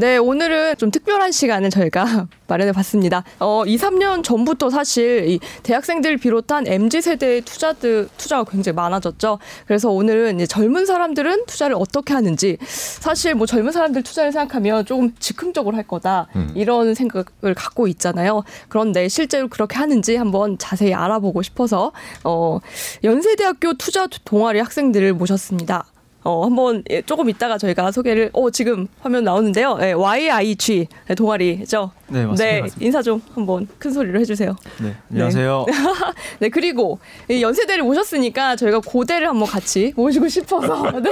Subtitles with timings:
[0.00, 3.22] 네, 오늘은 좀 특별한 시간을 저희가 마련해 봤습니다.
[3.38, 9.38] 어, 2, 3년 전부터 사실 이 대학생들 비롯한 MZ 세대의 투자들 투자가 굉장히 많아졌죠.
[9.66, 15.14] 그래서 오늘은 이제 젊은 사람들은 투자를 어떻게 하는지 사실 뭐 젊은 사람들 투자를 생각하면 조금
[15.18, 16.50] 즉흥적으로 할 거다 음.
[16.54, 18.42] 이런 생각을 갖고 있잖아요.
[18.70, 21.92] 그런데 실제로 그렇게 하는지 한번 자세히 알아보고 싶어서
[22.24, 22.58] 어,
[23.04, 25.84] 연세대학교 투자 동아리 학생들을 모셨습니다.
[26.22, 29.78] 어, 한번 예, 조금 이따가 저희가 소개를 어, 지금 화면 나오는데요.
[29.80, 31.90] 예, YIG 동아리죠.
[32.08, 32.44] 네, 맞습니다.
[32.44, 32.84] 네, 맞습니다.
[32.86, 34.54] 인사 좀 한번 큰 소리로 해 주세요.
[34.82, 35.66] 네, 안녕하세요.
[36.40, 36.98] 네, 그리고
[37.28, 41.10] 이 연세대를 모셨으니까 저희가 고대를 한번 같이 모시고 싶어서 네.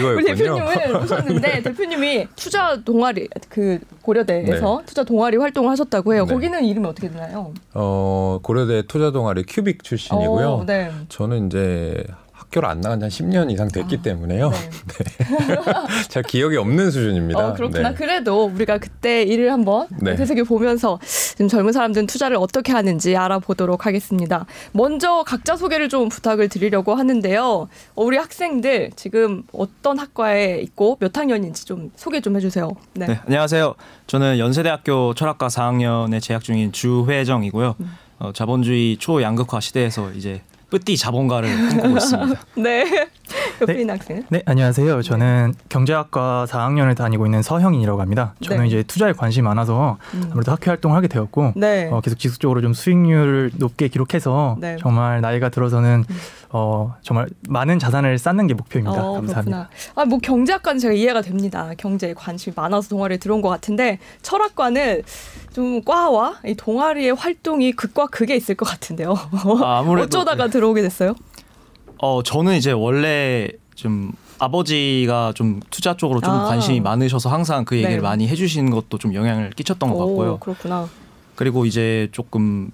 [0.00, 0.24] 우리.
[0.24, 6.24] 대표님을 모셨는데 대표님이 투자 동아리 그 고려대에서 투자 동아리 활동을 하셨다고 해요.
[6.26, 6.34] 네.
[6.34, 7.52] 거기는 이름이 어떻게 되나요?
[7.74, 10.48] 어, 고려대 투자 동아리 큐빅 출신이고요.
[10.48, 10.90] 어, 네.
[11.08, 12.04] 저는 이제
[12.46, 14.50] 학교를 안 나간 지 한 10년 이상 됐기 때문에요.
[14.50, 14.56] 네.
[16.08, 17.48] 잘 기억이 없는 수준입니다.
[17.48, 17.90] 어, 그렇구나.
[17.90, 17.94] 네.
[17.94, 20.14] 그래도 우리가 그때 일을 한번 네.
[20.16, 24.46] 되새겨 보면서 지금 젊은 사람들은 투자를 어떻게 하는지 알아보도록 하겠습니다.
[24.72, 27.44] 먼저 각자 소개를 좀 부탁을 드리려고 하는데요.
[27.94, 32.70] 어, 우리 학생들 지금 어떤 학과에 있고 몇 학년인지 좀 소개 좀 해주세요.
[32.94, 33.06] 네.
[33.06, 33.74] 네, 안녕하세요.
[34.06, 37.74] 저는 연세대학교 철학과 4학년에 재학 중인 주회정이고요.
[38.18, 42.40] 어, 자본주의 초양극화 시대에서 이제 뿌띠 자본가를 꿈꾸고 있습니다.
[42.56, 43.08] 네.
[43.60, 43.92] 옆에 네.
[43.92, 44.24] 학생.
[44.28, 45.02] 네, 안녕하세요.
[45.02, 48.34] 저는 경제학과 4학년을 다니고 있는 서형인이라고 합니다.
[48.42, 48.66] 저는 네.
[48.68, 50.28] 이제 투자에 관심이 많아서 음.
[50.32, 51.88] 아무래도 학회 활동을 하게 되었고 네.
[51.90, 54.76] 어, 계속 지속적으로 좀 수익률을 높게 기록해서 네.
[54.80, 56.04] 정말 나이가 들어서는
[56.50, 59.04] 어, 정말 많은 자산을 쌓는 게 목표입니다.
[59.04, 59.68] 어, 감사합니다.
[59.68, 59.68] 그렇구나.
[59.94, 61.72] 아, 뭐 경제학과는 제가 이해가 됩니다.
[61.76, 65.02] 경제에 관심이 많아서 동아리에 들어온 것 같은데 철학과는
[65.52, 69.14] 좀 과와 이 동아리의 활동이 극과 극에 있을 것 같은데요.
[69.62, 71.14] 아, 아무래도 어쩌다가 들어오게 됐어요?
[71.98, 76.44] 어, 저는 이제 원래 좀 아버지가 좀 투자 쪽으로 좀 아.
[76.44, 78.00] 관심이 많으셔서 항상 그 얘기를 네.
[78.02, 80.38] 많이 해주시는 것도 좀 영향을 끼쳤던 것 오, 같고요.
[80.38, 80.88] 그렇구나.
[81.34, 82.70] 그리고 이제 조금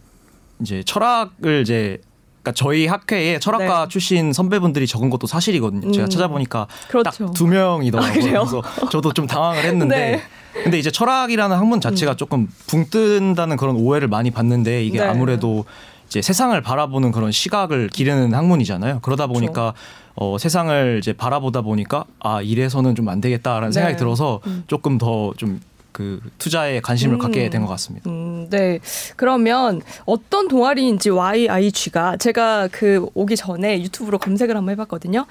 [0.60, 2.00] 이제 철학을 이제
[2.42, 3.88] 그러니까 저희 학회에 철학과 네.
[3.88, 5.92] 출신 선배분들이 적은 것도 사실이거든요.
[5.92, 6.10] 제가 음.
[6.10, 7.26] 찾아보니까 그렇죠.
[7.26, 8.10] 딱두 명이더라고요.
[8.10, 8.14] 아?
[8.14, 10.14] 그래서 저도 좀 당황을 했는데 네.
[10.56, 10.62] 음.
[10.64, 15.06] 근데 이제 철학이라는 학문 자체가 조금 붕 뜬다는 그런 오해를 많이 받는데 이게 네.
[15.06, 15.64] 아무래도
[16.06, 18.98] 이제 세상을 바라보는 그런 시각을 기르는 학문이잖아요.
[19.00, 19.40] 그러다 그렇죠.
[19.40, 19.72] 보니까
[20.14, 23.72] 어, 세상을 이제 바라보다 보니까 아 이래서는 좀 안 되겠다라는 네.
[23.72, 24.64] 생각이 들어서 음.
[24.66, 25.60] 조금 더좀
[25.92, 27.18] 그 투자에 관심을 음.
[27.18, 28.08] 갖게 된 것 같습니다.
[28.10, 28.80] 음, 네.
[29.16, 35.26] 그러면 어떤 동아리인지 YIG가 제가 그 오기 전에 유튜브로 검색을 한번 해봤거든요.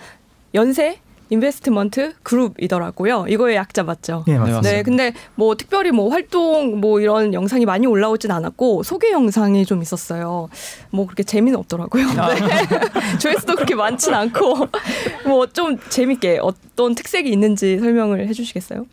[0.54, 3.26] 연세 인베스트먼트 그룹이더라고요.
[3.30, 4.26] 이거의 약자 맞죠?
[4.28, 4.58] 예, 네, 맞습니다.
[4.58, 4.78] 맞습니다.
[4.78, 9.82] 네, 근데 뭐 특별히 뭐 활동 뭐 이런 영상이 많이 올라오진 않았고 소개 영상이 좀
[9.82, 10.50] 있었어요.
[10.90, 12.06] 뭐 그렇게 재미는 없더라고요.
[12.18, 12.34] 아.
[12.34, 12.40] 네.
[13.20, 14.68] 조회수도 그렇게 많진 않고
[15.26, 18.86] 뭐 좀 재밌게 어떤 특색이 있는지 설명을 해주시겠어요?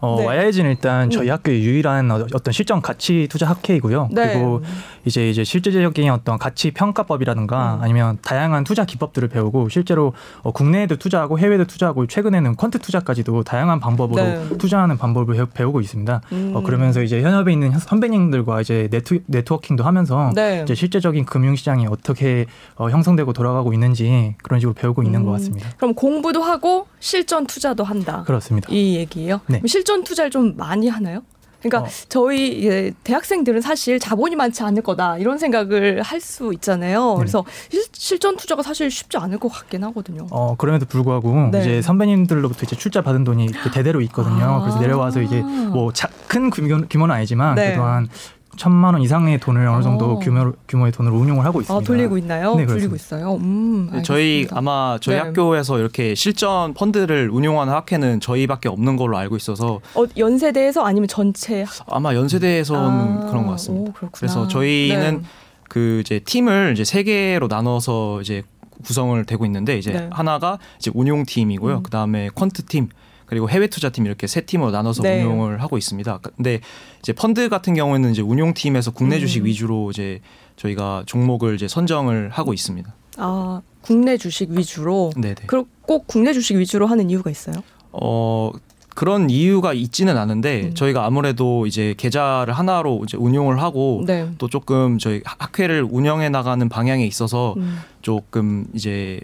[0.00, 0.26] 어, 네.
[0.26, 1.32] YIG는 일단 저희 음.
[1.32, 4.08] 학교의 유일한 어- 어떤 실전 가치 투자 학회이고요.
[4.12, 4.32] 네.
[4.32, 4.62] 그리고
[5.04, 7.82] 이제 이제 실질적인 어떤 가치 평가법이라든가 음.
[7.82, 10.12] 아니면 다양한 투자 기법들을 배우고 실제로
[10.42, 14.48] 어, 국내에도 투자하고 해외에도 투자하고 최근에는 퀀트 투자까지도 다양한 방법으로 네.
[14.58, 16.20] 투자하는 방법을 배우- 배우고 있습니다.
[16.32, 16.52] 음.
[16.54, 20.62] 어, 그러면서 이제 현업에 있는 선배님들과 이제 네트, 네트워킹도 하면서 네.
[20.64, 22.46] 이제 실제적인 금융시장이 어떻게
[22.76, 25.36] 어, 형성되고 돌아가고 있는지 그런 식으로 배우고 있는 것 음.
[25.36, 25.68] 같습니다.
[25.76, 28.22] 그럼 공부도 하고 실전 투자도 한다.
[28.26, 28.68] 그렇습니다.
[28.70, 29.40] 이 얘기예요.
[29.46, 29.60] 네.
[29.66, 31.22] 실전 투자를 좀 많이 하나요?
[31.62, 31.92] 그러니까 어.
[32.08, 37.12] 저희 예, 대학생들은 사실 자본이 많지 않을 거다 이런 생각을 할 수 있잖아요.
[37.12, 37.18] 네.
[37.18, 40.26] 그래서 실, 실전 투자가 사실 쉽지 않을 것 같긴 하거든요.
[40.30, 41.60] 어 그럼에도 불구하고 네.
[41.60, 44.44] 이제 선배님들로부터 이제 출자 받은 돈이 이렇게 대대로 있거든요.
[44.44, 44.60] 아.
[44.60, 45.90] 그래서 내려와서 이제 뭐
[46.30, 47.66] 큰 규모, 규모는 아니지만 네.
[47.66, 48.08] 그래도 한
[48.56, 50.18] 천만 원 이상의 돈을 어느 정도 어.
[50.18, 51.86] 규모 규모의 돈을 운용을 하고 아 있습니다.
[51.86, 52.54] 돌리고 있나요?
[52.56, 52.94] 네, 돌리고.
[52.96, 53.34] 있어요.
[53.36, 54.46] 음, 네, 저희.
[54.50, 55.22] 아마 저희 네.
[55.22, 61.64] 학교에서 이렇게 실전 펀드를 운용하는 학회는 저희밖에 없는 걸로 알고 있어서 어, 연세대에서 아니면 전체
[61.86, 63.90] 아마 연세대에서는 아, 그런 것 같습니다.
[63.90, 64.10] 오, 그렇구나.
[64.14, 65.28] 그래서 저희는 네.
[65.68, 68.42] 그 이제 팀을 이제 세 개로 나눠서 이제
[68.84, 70.08] 구성을 되고 있는데 이제 네.
[70.10, 71.76] 하나가 이제 운용 팀이고요.
[71.76, 71.82] 음.
[71.82, 72.88] 그다음에 퀀트 팀
[73.30, 75.22] 그리고 해외 투자 팀 이렇게 세 팀으로 나눠서 네.
[75.22, 76.18] 운용을 하고 있습니다.
[76.18, 76.58] 근데
[76.98, 79.20] 이제 펀드 같은 경우에는 이제 운용 팀에서 국내 음.
[79.20, 80.20] 주식 위주로 이제
[80.56, 82.92] 저희가 종목을 이제 선정을 하고 있습니다.
[83.18, 85.12] 아 국내 주식 위주로.
[85.16, 85.46] 네, 네.
[85.46, 87.54] 그럼 꼭 국내 주식 위주로 하는 이유가 있어요?
[87.92, 88.50] 어
[88.96, 90.74] 그런 이유가 있지는 않은데 음.
[90.74, 94.28] 저희가 아무래도 이제 계좌를 하나로 이제 운용을 하고 네.
[94.38, 97.78] 또 조금 저희 학회를 운영해 나가는 방향에 있어서 음.
[98.02, 99.20] 조금 이제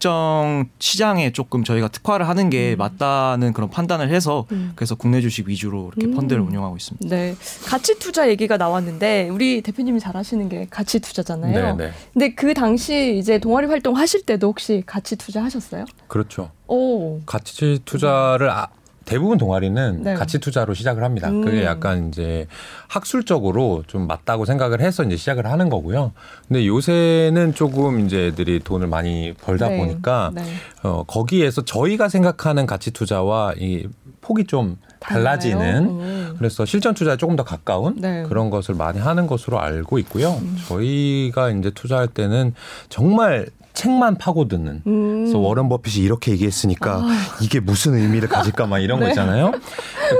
[0.00, 2.78] 특정 시장에 조금 저희가 특화를 하는 게 음.
[2.78, 4.72] 맞다는 그런 판단을 해서 음.
[4.74, 6.16] 그래서 국내 주식 위주로 이렇게 음.
[6.16, 7.14] 펀드를 운영하고 있습니다.
[7.14, 7.36] 네.
[7.66, 11.76] 가치 투자 얘기가 나왔는데 우리 대표님이 잘 하시는 게 가치 투자잖아요.
[11.76, 11.92] 네, 네.
[12.14, 15.84] 근데 그 당시 이제 동아리 활동 하실 때도 혹시 가치 투자 하셨어요?
[16.08, 16.50] 그렇죠.
[16.66, 17.20] 오.
[17.26, 18.68] 가치 투자를 아,
[19.10, 20.14] 대부분 동아리는 네.
[20.14, 21.30] 가치 투자로 시작을 합니다.
[21.30, 21.44] 음.
[21.44, 22.46] 그게 약간 이제
[22.86, 26.12] 학술적으로 좀 맞다고 생각을 해서 이제 시작을 하는 거고요.
[26.46, 29.78] 근데 요새는 조금 이제 애들이 돈을 많이 벌다 네.
[29.78, 30.44] 보니까 네.
[30.84, 33.88] 어, 거기에서 저희가 생각하는 가치 투자와 이
[34.20, 35.84] 폭이 좀 달라지는?
[35.88, 36.34] 음.
[36.38, 38.22] 그래서 실전 투자에 조금 더 가까운 네.
[38.28, 40.40] 그런 것을 많이 하는 것으로 알고 있고요.
[40.68, 42.54] 저희가 이제 투자할 때는
[42.88, 43.48] 정말
[43.80, 45.20] 책만 파고드는 음.
[45.22, 47.02] 그래서 워런 버핏이 이렇게 얘기했으니까
[47.40, 49.12] 이게 무슨 의미를 가질까 막 이런 거 네.
[49.12, 49.52] 있잖아요.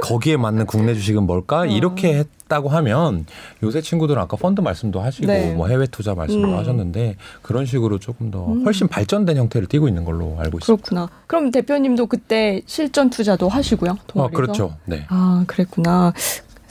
[0.02, 1.66] 거기에 맞는 국내 주식은 뭘까?
[1.66, 3.26] 이렇게 했다고 하면
[3.62, 5.52] 요새 친구들은 아까 펀드 말씀도 하시고 네.
[5.52, 6.56] 뭐 해외 투자 말씀도 음.
[6.58, 10.64] 하셨는데 그런 식으로 조금 더 훨씬 발전된 형태를 띠고 있는 걸로 알고 있습니다.
[10.64, 11.10] 그렇구나.
[11.26, 13.90] 그럼 대표님도 그때 실전 투자도 하시고요?
[13.90, 14.36] 어, 동아리에서?
[14.36, 14.74] 그렇죠.
[14.86, 15.04] 네.
[15.10, 16.14] 아, 그랬구나.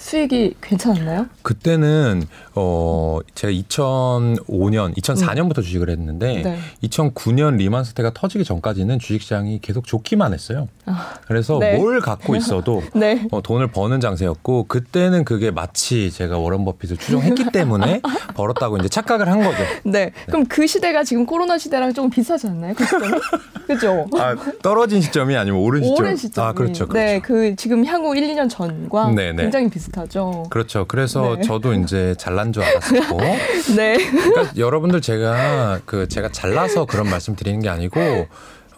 [0.10, 1.28] 수익이 괜찮았나요?
[1.44, 2.24] 그때는
[2.56, 6.60] 어 제가 2005년, 2004년부터 주식을 했는데 네.
[6.84, 10.68] 2009년 리만 사태가 터지기 전까지는 주식 시장이 계속 좋기만 했어요.
[10.88, 11.78] 아, 그래서 네.
[11.78, 13.28] 뭘 갖고 있어도 네.
[13.30, 18.02] 어, 돈을 버는 장세였고 그때는 그게 마치 제가 워런 버핏을 추종했기 때문에
[18.34, 19.64] 벌었다고 이제 착각을 한 거죠.
[19.84, 20.12] 네.
[20.26, 22.74] 그럼 그 시대가 지금 코로나 시대랑 조금 비슷하지 않나요?
[22.74, 22.84] 그?
[23.70, 24.08] 그죠?
[24.14, 25.98] 아, 떨어진 시점이 아니면 오른 시점.
[26.00, 26.44] 오랜 시점.
[26.44, 26.88] 아, 그렇죠.
[26.88, 26.94] 그렇죠.
[26.94, 29.44] 네, 그 지금 향후 1, 2년 전과 네, 네.
[29.44, 30.46] 굉장히 비슷 하죠.
[30.50, 30.86] 그렇죠.
[30.88, 31.42] 그래서 네.
[31.42, 33.18] 저도 이제 잘난 줄 알았었고.
[33.76, 33.98] 네.
[33.98, 38.28] 그러니까 여러분들 제가 그 제가 잘나서 그런 말씀 드리는 게 아니고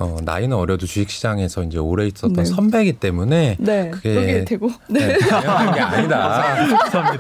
[0.02, 2.46] 어, 나이는 어려도 주식 시장에서 이제 오래 있었던 네.
[2.46, 3.92] 선배이기 때문에 네.
[3.92, 4.72] 그게 되고.
[4.90, 5.08] 네.
[5.08, 6.56] 네, 당연한 게 아니다.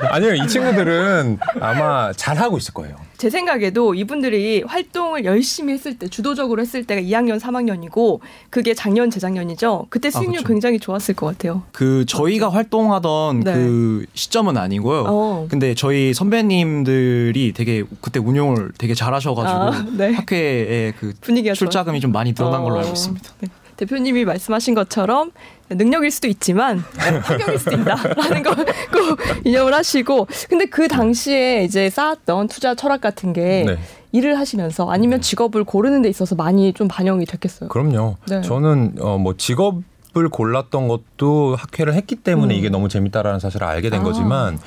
[0.10, 2.95] 아니요, 이 친구들은 아마 잘 하고 있을 거예요.
[3.18, 8.19] 제 생각에도 이분들이 활동을 열심히 했을 때, 주도적으로 했을 때가 2학년, 3학년이고,
[8.50, 9.86] 그게 작년, 재작년이죠.
[9.89, 10.48] 그때 수익률 그렇죠.
[10.48, 11.62] 굉장히 좋았을 것 같아요.
[11.72, 13.54] 그 저희가 활동하던 네.
[13.54, 15.04] 그 시점은 아니고요.
[15.07, 15.48] 어.
[15.51, 20.13] 근데 저희 선배님들이 되게 그때 운용을 되게 잘하셔가지고 아, 네.
[20.13, 23.30] 학회에 그 분위기가 출자금이 좀 많이 늘어난 걸로 어, 알고 있습니다.
[23.40, 23.50] 네.
[23.78, 25.32] 대표님이 말씀하신 것처럼
[25.70, 26.84] 능력일 수도 있지만
[27.24, 33.64] 환경일 수도 있다라는 거꼭 인정을 하시고 근데 그 당시에 이제 쌓았던 투자 철학 같은 게
[33.66, 33.78] 네.
[34.12, 37.70] 일을 하시면서 아니면 직업을 고르는 데 있어서 많이 좀 반영이 됐겠어요.
[37.70, 38.18] 그럼요.
[38.28, 38.42] 네.
[38.42, 39.82] 저는 어, 뭐 직업
[40.18, 42.58] 을 골랐던 것도 학회를 했기 때문에 음.
[42.58, 44.04] 이게 너무 재밌다라는 사실을 알게 된 아.
[44.04, 44.60] 거지만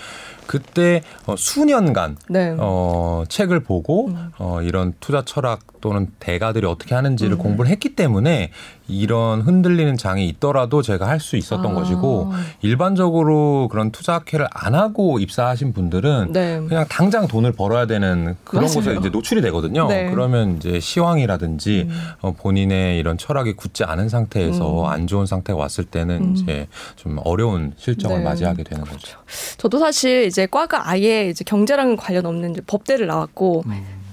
[0.46, 2.56] 그때 어, 수년간 네.
[2.58, 4.30] 어, 책을 보고 음.
[4.38, 7.38] 어, 이런 투자 철학 또는 대가들이 어떻게 하는지를 음.
[7.38, 8.52] 공부를 했기 때문에
[8.88, 11.74] 이런 흔들리는 장이 있더라도 제가 할 수 있었던 아.
[11.74, 12.32] 것이고
[12.62, 16.60] 일반적으로 그런 투자 학회를 안 하고 입사하신 분들은 네.
[16.68, 18.74] 그냥 당장 돈을 벌어야 되는 그런 맞아요.
[18.74, 19.86] 곳에 이제 노출이 되거든요.
[19.88, 20.10] 네.
[20.10, 22.00] 그러면 이제 시황이라든지 음.
[22.20, 24.86] 어, 본인의 이런 철학이 굳지 않은 상태에서 음.
[24.86, 26.34] 안 좋은 상태가 왔을 때는 음.
[26.34, 26.66] 이제
[26.96, 28.24] 좀 어려운 실정을 네.
[28.24, 29.18] 맞이하게 되는 거죠.
[29.58, 33.64] 저도 사실 이제 과가 아예 이제 경제랑 관련 없는 법대를 나왔고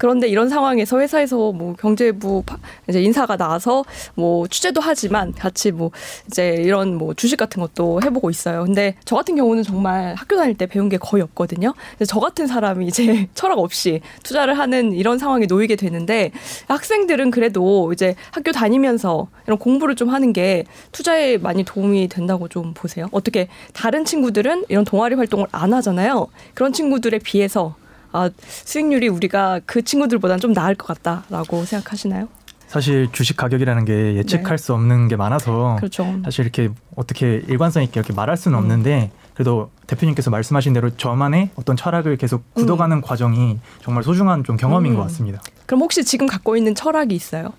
[0.02, 2.58] 그런데 이런 상황에서 회사에서 뭐 경제부 파-
[2.90, 5.92] 이제 인사가 나와서 뭐 취재도 하지만 같이 뭐
[6.26, 8.64] 이제 이런 뭐 주식 같은 것도 해보고 있어요.
[8.66, 11.76] 근데 저 같은 경우는 정말 학교 다닐 때 배운 게 거의 없거든요.
[12.08, 16.32] 저 같은 사람이 이제 철학 없이 투자를 하는 이런 상황에 놓이게 되는데
[16.68, 22.74] 학생들은 그래도 이제 학교 다니면서 이런 공부를 좀 하는 게 투자에 많이 도움이 된다고 좀
[22.74, 23.08] 보세요.
[23.12, 26.26] 어떻게 다른 친구들은 이런 동아리 활동을 안 하잖아요.
[26.56, 27.76] 그런 친구들에 비해서
[28.12, 32.28] 아, 수익률이 우리가 그 친구들보다는 좀 나을 것 같다라고 생각하시나요?
[32.68, 36.06] 사실 주식 가격이라는 게 예측할 수 없는 게 많아서 그렇죠.
[36.24, 38.64] 사실 이렇게 어떻게 일관성 있게 이렇게 말할 수는 음.
[38.64, 44.94] 없는데 그래도 대표님께서 말씀하신 대로 저만의 어떤 철학을 계속 굳어가는 과정이 정말 소중한 좀 경험인
[44.94, 44.98] 음.
[44.98, 45.42] 것 같습니다.
[45.66, 47.52] 그럼 혹시 지금 갖고 있는 철학이 있어요?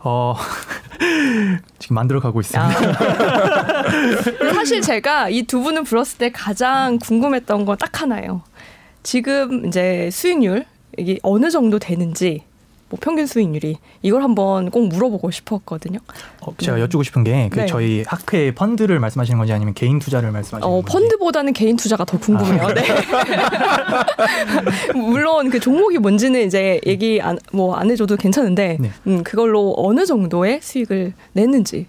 [0.00, 0.34] 어
[1.78, 2.68] 지금 만들어 가고 있습니다.
[2.68, 3.84] 아.
[4.54, 8.42] 사실 제가 이 두 분을 불렀을 때 가장 궁금했던 건 딱 하나예요.
[9.04, 10.64] 지금 이제 수익률
[10.98, 12.42] 이게 어느 정도 되는지
[12.90, 15.98] 뭐 평균 수익률이 이걸 한번 꼭 물어보고 싶었거든요.
[16.40, 17.66] 어, 제가 여쭈고 싶은 게 그 네.
[17.66, 20.92] 저희 학회 펀드를 말씀하시는 건지 아니면 개인 투자를 말씀하시는 어, 건지.
[20.92, 22.68] 펀드보다는 개인 투자가 더 궁금해요.
[22.74, 22.84] 네.
[24.94, 28.90] 물론 그 종목이 뭔지는 이제 얘기 안, 뭐 안 해줘도 괜찮은데, 네.
[29.06, 31.86] 음, 그걸로 어느 정도의 수익을 냈는지.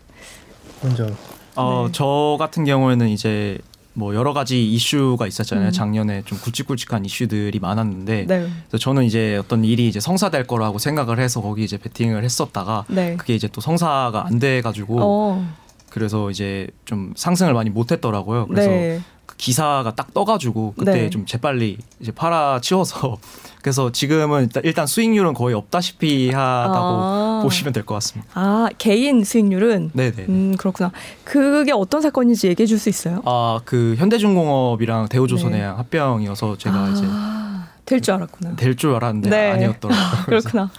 [0.82, 1.08] 먼저
[1.56, 1.92] 어, 네.
[1.94, 3.58] 저 같은 경우에는 이제
[3.98, 5.68] 뭐 여러 가지 이슈가 있었잖아요.
[5.68, 5.72] 음.
[5.72, 8.48] 작년에 좀 굵직굵직한 이슈들이 많았는데 네.
[8.68, 13.16] 그래서 저는 이제 어떤 일이 이제 성사될 거라고 생각을 해서 거기 이제 베팅을 했었다가 네.
[13.16, 15.48] 그게 이제 또 성사가 안 돼 가지고 어,
[15.96, 18.48] 그래서 이제 좀 상승을 많이 못 했더라고요.
[18.48, 19.00] 그래서 네.
[19.26, 21.10] 그 기사가 딱 떠가지고 그때 네.
[21.10, 23.18] 좀 재빨리 이제 팔아 치워서
[23.64, 27.40] 그래서 지금은 일단, 일단 수익률은 거의 없다시피 하다고 아.
[27.44, 28.30] 보시면 될 것 같습니다.
[28.36, 29.92] 아, 개인 수익률은?
[29.94, 30.26] 네네.
[30.28, 30.92] 음, 그렇구나.
[31.24, 33.22] 그게 어떤 사건인지 얘기해 줄 수 있어요?
[33.26, 38.56] 아그 현대중공업이랑 대우조선해양 합병이어서 제가 이제 아, 될줄 알았구나.
[38.58, 39.52] 될 줄 알았는데 네.
[39.52, 40.26] 아니었더라고요.
[40.28, 40.70] 그렇구나.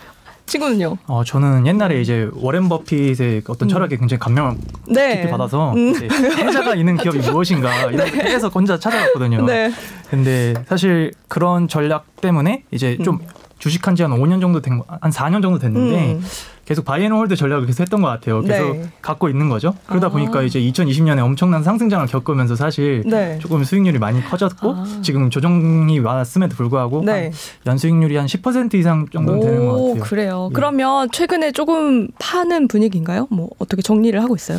[0.47, 0.97] 친구는요?
[1.07, 3.69] 어, 저는 옛날에 이제 워렌 버핏의 어떤 음.
[3.69, 4.57] 철학에 굉장히 감명을
[4.89, 5.17] 네.
[5.17, 5.95] 깊이 받아서 음.
[5.97, 9.45] 해자가 있는 기업이 무엇인가 이런 거 계속 혼자 찾아봤거든요.
[9.45, 9.73] 네.
[10.09, 13.19] 근데 사실 그런 전략 때문에 이제 좀
[13.59, 16.25] 주식한 지 한 5년 정도 된, 거- 한 4년 정도 됐는데 음.
[16.67, 18.43] 계속 buy and hold 전략을 계속 했던 것 같아요.
[18.43, 18.91] 계속 네.
[19.01, 19.73] 갖고 있는 거죠.
[19.87, 20.11] 그러다 아.
[20.11, 23.39] 보니까 이제 2020년에 엄청난 상승장을 겪으면서 사실 네.
[23.41, 24.85] 조금 수익률이 많이 커졌고 아.
[25.01, 27.27] 지금 조정이 왔음에도 불구하고 네.
[27.27, 27.33] 한
[27.67, 30.03] 연수익률이 한 10% 이상 정도는 되는 것 오, 같아요.
[30.03, 30.49] 그래요.
[30.51, 30.55] 예.
[30.55, 33.29] 그러면 최근에 조금 파는 분위기인가요?
[33.31, 34.59] 뭐 어떻게 정리를 하고 있어요?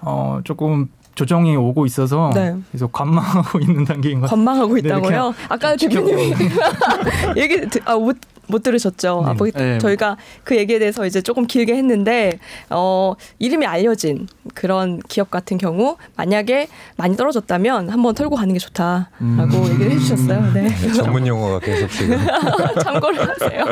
[0.00, 2.56] 어, 조금 조정이 오고 있어서 네.
[2.70, 4.36] 그래서 관망하고 있는 단계인 것 같아요.
[4.42, 5.34] 관망하고 네, 있다고요?
[5.50, 6.32] 아까 대표님이
[7.36, 8.16] 얘기 드- 아, 못,
[8.52, 9.22] 못 들으셨죠?
[9.24, 9.38] 아, 네.
[9.38, 9.78] 뭐, 네.
[9.78, 15.96] 저희가 그 얘기에 대해서 이제 조금 길게 했는데 어, 이름이 알려진 그런 기업 같은 경우
[16.16, 19.68] 만약에 많이 떨어졌다면 한번 털고 가는 게 좋다라고 음.
[19.72, 20.52] 얘기를 해주셨어요.
[20.52, 20.68] 네.
[20.68, 22.18] 네, 전문 용어가 계속 지금
[22.82, 23.64] 참고를 하세요.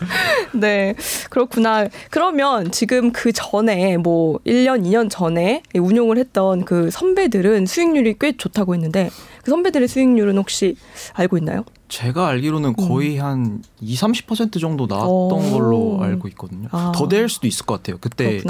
[0.52, 0.94] 네,
[1.30, 1.86] 그렇구나.
[2.10, 8.74] 그러면 지금 그 전에 뭐 1년, 2년 전에 운용을 했던 그 선배들은 수익률이 꽤 좋다고
[8.74, 9.10] 했는데
[9.42, 10.76] 그 선배들의 수익률은 혹시
[11.14, 11.64] 알고 있나요?
[11.88, 15.50] 제가 알기로는 거의 한 2, 30% 정도 나왔던 오.
[15.50, 16.68] 걸로 알고 있거든요.
[16.72, 16.92] 아.
[16.94, 17.98] 더될 수도 있을 것 같아요.
[18.00, 18.42] 그때.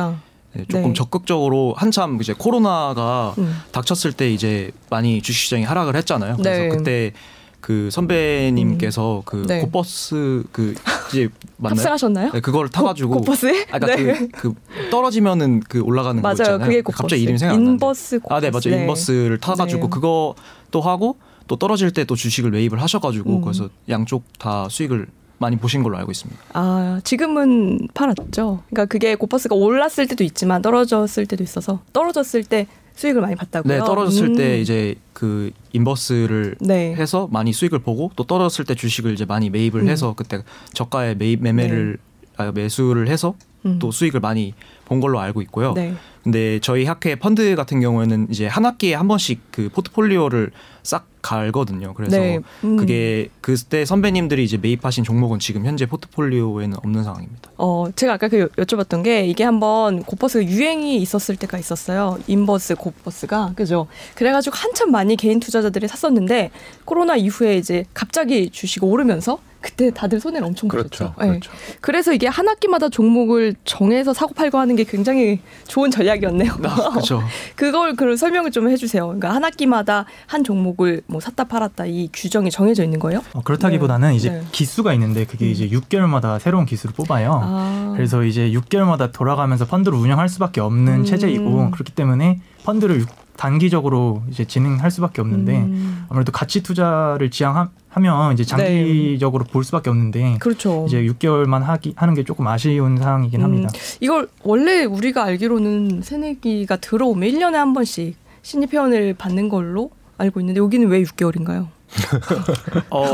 [0.53, 0.93] 네, 조금 네.
[0.95, 3.55] 적극적으로 한참 이제 코로나가 음.
[3.73, 6.37] 닥쳤을 때 이제 많이 주식시장이 하락을 했잖아요.
[6.39, 6.69] 그래서 네.
[6.71, 7.13] 그때
[7.61, 9.61] 그 선배님께서 그 네.
[9.61, 10.75] 곱버스 그
[11.11, 11.77] 이제 맞나요?
[11.77, 12.33] 탑승하셨나요?
[12.33, 13.67] 네, 그걸 타가지고 곱버스에?
[13.73, 14.29] 아, 그러니까 네.
[14.29, 16.35] 그, 그 떨어지면은 그 올라가는 거 맞아요.
[16.35, 16.59] 있잖아요.
[16.61, 17.03] 그게 곱버스.
[17.03, 17.73] 갑자기 이름이 생각 안 나는데.
[17.73, 18.35] inverse 곱버스.
[18.35, 18.81] 아, 네, 맞아요.
[18.83, 19.89] inverse를 타가지고 네.
[19.91, 21.17] 그것도 하고
[21.47, 23.41] 또 떨어질 때 또 주식을 매입을 하셔가지고 음.
[23.43, 25.07] 그래서 양쪽 다 수익을
[25.39, 26.41] 많이 보신 걸로 알고 있습니다.
[26.55, 28.63] 아, 지금은 팔았죠.
[28.71, 33.73] 그러니까 그게 고버스가 올랐을 때도 있지만 떨어졌을 때도 있어서 떨어졌을 때 수익을 많이 봤다고요.
[33.73, 34.37] 네, 떨어졌을 음.
[34.37, 36.95] 때 이제 그 인버스를 네.
[36.95, 39.89] 해서 많이 수익을 보고 또 떨어졌을 때 주식을 이제 많이 매입을 음.
[39.89, 41.99] 해서 그때 저가에 매입 매매를
[42.39, 43.35] 아, 매수를 해서
[43.67, 43.79] 음.
[43.79, 44.55] 또 수익을 많이
[44.87, 45.73] 본 걸로 알고 있고요.
[45.75, 45.95] 네.
[46.23, 50.51] 근데 저희 학회 펀드 같은 경우에는 이제 한 학기에 한 번씩 그 포트폴리오를
[50.83, 51.93] 싹 갈거든요.
[51.95, 52.39] 그래서 네.
[52.65, 52.77] 음.
[52.77, 57.51] 그게 그때 선배님들이 이제 매입하신 종목은 지금 현재 포트폴리오에는 없는 상황입니다.
[57.59, 62.19] 어, 제가 아까 그 여- 여쭤봤던 게 이게 한번 고버스가 유행이 있었을 때가 있었어요.
[62.27, 63.53] 인버스 고버스가.
[63.57, 63.87] 그죠?
[64.15, 66.51] 그래가지고 한참 많이 개인 투자자들이 샀었는데
[66.85, 70.89] 코로나 이후에 이제 갑자기 주식이 오르면서 그때 다들 손해를 엄청 보셨죠.
[70.89, 71.15] 그렇죠.
[71.21, 71.29] 네.
[71.29, 71.51] 그렇죠.
[71.81, 76.57] 그래서 이게 한 학기마다 종목을 정해서 사고 팔고 하는 게 굉장히 좋은 전략이었네요.
[76.57, 77.23] 그렇죠.
[77.57, 79.05] 그걸 그 설명을 좀 해주세요.
[79.07, 83.23] 그러니까 한 학기마다 한 종목을 뭐 샀다 팔았다 이 규정이 정해져 있는 거예요?
[83.33, 84.43] 어, 그렇다기보다는 이제 네.
[84.53, 85.51] 기수가 있는데 그게 음.
[85.51, 87.41] 이제 6개월마다 새로운 기수를 뽑아요.
[87.43, 87.93] 아.
[87.97, 91.05] 그래서 이제 6개월마다 돌아가면서 펀드를 운영할 수밖에 없는 음.
[91.05, 96.07] 체제이고 그렇기 때문에 펀드를 육- 단기적으로 이제 진행할 수밖에 없는데 음.
[96.09, 100.87] 아무래도 가치 투자를 지향하면 이제 장기적으로 볼 수밖에 없는데 그렇죠.
[100.89, 103.69] 이제 6개월만 하기 하는 게 조금 아쉬운 상황이긴 음, 합니다.
[104.01, 110.61] 이걸 원래 우리가 알기로는 새내기가 들어오면 1년에 한 번씩 신입 회원을 받는 걸로 알고 있는데
[110.61, 111.67] 여기는 왜 6개월인가요?
[112.91, 113.05] 어,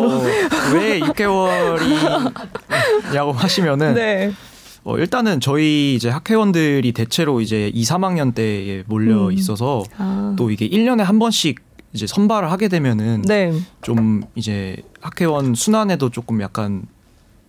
[0.73, 4.33] 왜 6개월이냐고 하시면은 네.
[4.85, 9.33] 어, 일단은 저희 이제 학회원들이 대체로 이제 2, 3학년 때에 몰려 음.
[9.33, 10.35] 있어서 아.
[10.37, 11.61] 또 이게 1년에 한 번씩
[11.93, 13.53] 이제 선발을 하게 되면은 네.
[13.83, 16.85] 좀 이제 학회원 순환에도 조금 약간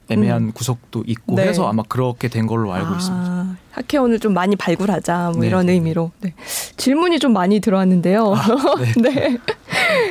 [0.09, 1.35] 애매한 구석도 있고 음.
[1.37, 1.47] 네.
[1.47, 3.57] 해서 아마 그렇게 된 걸로 알고 아, 있습니다.
[3.71, 6.33] 학회원을 좀 많이 발굴하자 뭐 네, 이런 네, 의미로 네.
[6.77, 8.35] 질문이 좀 많이 들어왔는데요.
[9.01, 9.37] 네.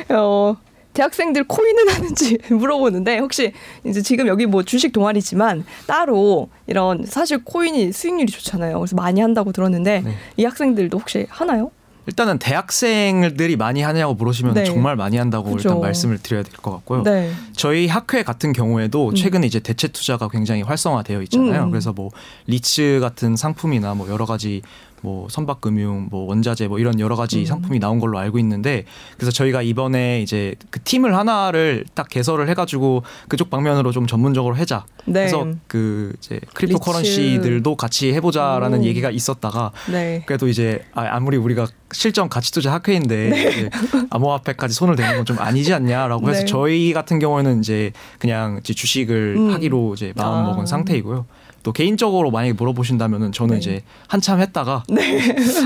[0.09, 0.57] 어,
[0.93, 3.51] 대학생들 코인은 하는지 물어보는데 혹시
[3.83, 8.77] 이제 지금 여기 뭐 주식 동아리지만 따로 이런 사실 코인이 수익률이 좋잖아요.
[8.79, 10.15] 그래서 많이 한다고 들었는데 네.
[10.37, 11.71] 이 학생들도 혹시 하나요?
[12.05, 14.65] 일단은 대학생들이 많이 하냐고 물으시면 네.
[14.65, 15.69] 정말 많이 한다고 그죠.
[15.69, 17.03] 일단 말씀을 드려야 될 것 같고요.
[17.03, 17.31] 네.
[17.55, 19.15] 저희 학회 같은 경우에도 음.
[19.15, 21.63] 최근에 이제 대체 투자가 굉장히 활성화되어 있잖아요.
[21.63, 21.71] 음.
[21.71, 22.09] 그래서 뭐
[22.47, 24.61] 리츠 같은 상품이나 뭐 여러 가지
[25.03, 27.45] 뭐 선박금융, 뭐 원자재 뭐 이런 여러 가지 음.
[27.45, 28.85] 상품이 나온 걸로 알고 있는데
[29.17, 34.85] 그래서 저희가 이번에 이제 그 팀을 하나를 딱 개설을 해가지고 그쪽 방면으로 좀 전문적으로 하자.
[35.05, 35.21] 네.
[35.21, 38.83] 그래서 그 이제 cryptocurrency들도 같이 해보자라는 오.
[38.83, 40.23] 얘기가 있었다가 네.
[40.25, 43.69] 그래도 이제 아, 아무리 우리가 실전 가치 투자 학회인데 이제
[44.09, 46.45] 암호화폐까지 손을 대는 건 좀 아니지 않냐라고 해서 네.
[46.45, 49.53] 저희 같은 경우에는 이제 그냥 이제 주식을 음.
[49.53, 50.47] 하기로 이제 마음 아.
[50.49, 51.25] 먹은 상태이고요.
[51.63, 53.59] 또 개인적으로 만약에 물어보신다면은 저는 네.
[53.59, 54.83] 이제 한참 했다가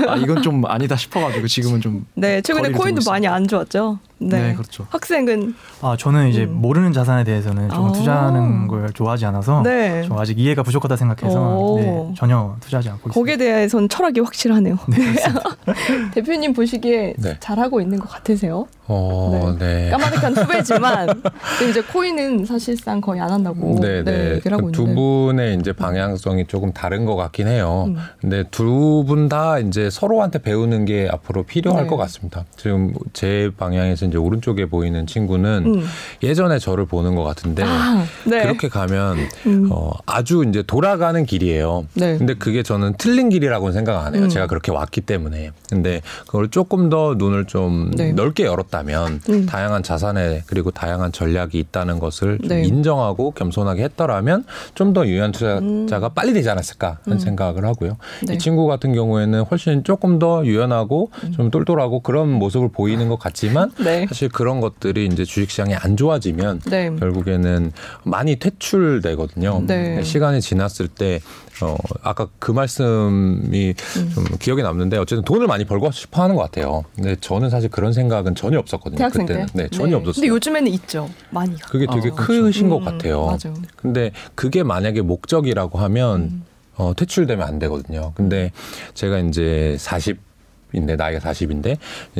[0.06, 3.26] 아 이건 좀 아니다 싶어가지고 지금은 좀 네, 최근에 코인도 많이.
[3.26, 3.98] 안 좋았죠.
[4.20, 4.48] 네.
[4.48, 4.86] 네, 그렇죠.
[4.90, 6.54] 학생은 아 저는 이제 음.
[6.60, 7.92] 모르는 자산에 대해서는 조금 아.
[7.92, 10.04] 투자하는 걸 좋아하지 않아서 네.
[10.08, 11.78] 저 아직 이해가 부족하다 생각해서 오.
[11.78, 13.54] 네, 전혀 투자하지 않고 거기에 있습니다.
[13.54, 14.76] 대해서는 철학이 확실하네요.
[16.14, 17.36] 대표님 보시기에 네.
[17.40, 18.66] 잘하고 있는 것 같으세요?
[18.86, 19.90] 어, 네.
[19.90, 21.22] 까마득한 후배지만
[21.70, 24.34] 이제 코인은 사실상 거의 안 한다고 네, 네.
[24.36, 25.00] 얘기를 하고 두 있는데.
[25.00, 27.84] 분의 이제 방향성이 조금 다른 것 같긴 해요.
[27.88, 27.96] 음.
[28.20, 31.88] 근데 두 분 다 이제 서로한테 배우는 게 앞으로 필요할 네.
[31.90, 32.44] 것 같습니다.
[32.56, 35.84] 지금 제 방향에서 이제 오른쪽에 보이는 친구는 음.
[36.22, 38.42] 예전에 저를 보는 것 같은데 아, 네.
[38.42, 39.68] 그렇게 가면 음.
[39.70, 41.86] 어, 아주 이제 돌아가는 길이에요.
[41.94, 42.18] 네.
[42.18, 44.24] 근데 그게 저는 틀린 길이라고는 생각 안 해요.
[44.24, 44.28] 음.
[44.28, 45.52] 제가 그렇게 왔기 때문에.
[45.68, 48.12] 근데 그걸 조금 더 눈을 좀 네.
[48.12, 49.46] 넓게 열었다면 음.
[49.46, 52.64] 다양한 자산에 그리고 다양한 전략이 있다는 것을 좀 네.
[52.64, 57.20] 인정하고 겸손하게 했더라면 좀 더 유연 투자자가 빨리 되지 않았을까 하는 음.
[57.20, 57.98] 생각을 하고요.
[58.26, 58.34] 네.
[58.34, 63.70] 이 친구 같은 경우에는 훨씬 조금 더 유연하고 좀 똘똘하고 그런 모습을 보이는 것 같지만
[64.00, 64.06] 네.
[64.06, 66.90] 사실 그런 것들이 이제 주식시장이 안 좋아지면 네.
[66.98, 67.72] 결국에는
[68.04, 69.64] 많이 퇴출되거든요.
[69.66, 70.02] 네.
[70.02, 71.20] 시간이 지났을 때
[71.62, 74.10] 어, 아까 그 말씀이 음.
[74.14, 76.84] 좀 기억에 남는데 어쨌든 돈을 많이 벌고 싶어 하는 것 같아요.
[76.94, 78.98] 근데 저는 사실 그런 생각은 전혀 없었거든요.
[78.98, 79.34] 대학생 때.
[79.34, 79.48] 그때는.
[79.54, 80.20] 네, 전혀 없었어요.
[80.20, 81.10] 근데 요즘에는 있죠.
[81.30, 81.56] 많이.
[81.56, 83.26] 그게 되게 아, 크신 것 음, 같아요.
[83.26, 83.54] 맞아요.
[83.76, 86.44] 근데 그게 만약에 목적이라고 하면 음.
[86.76, 88.12] 어, 퇴출되면 안 되거든요.
[88.14, 88.52] 근데
[88.94, 90.27] 제가 이제 40
[90.72, 91.78] 인데 나이가 40인데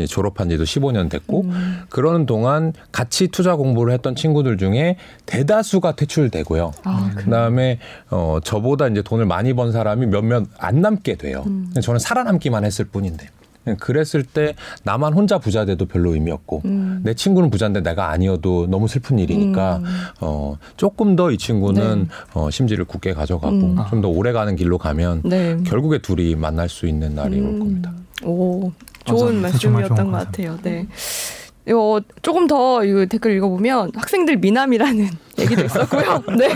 [0.08, 1.82] 졸업한 지도 15년 됐고 음.
[1.90, 6.72] 그러는 동안 같이 투자 공부를 했던 친구들 중에 대다수가 퇴출되고요.
[6.84, 7.78] 아, 그- 그다음에
[8.10, 11.44] 어 저보다 이제 돈을 많이 번 사람이 몇몇 안 남게 돼요.
[11.46, 11.72] 음.
[11.82, 13.28] 저는 살아남기만 했을 뿐인데.
[13.78, 17.00] 그랬을 때 나만 혼자 부자 돼도 별로 의미 없고 음.
[17.04, 19.84] 내 친구는 부자인데 내가 아니어도 너무 슬픈 일이니까 음.
[20.20, 22.08] 어 조금 더 이 친구는 네.
[22.32, 23.76] 어 심지를 굳게 가져가고 음.
[23.90, 25.58] 좀더 오래 가는 길로 가면 네.
[25.64, 27.58] 결국에 둘이 만날 수 있는 날이 올 음.
[27.58, 27.92] 겁니다.
[28.24, 28.72] 오,
[29.04, 29.18] 좋은.
[29.18, 30.58] 정말 말씀이었던 좋은 것것 같아요.
[30.62, 30.86] 네.
[31.66, 35.06] 이거 조금 더 이거 댓글 읽어보면 학생들 미남이라는
[35.38, 36.22] 얘기도 있었고요.
[36.38, 36.48] 네.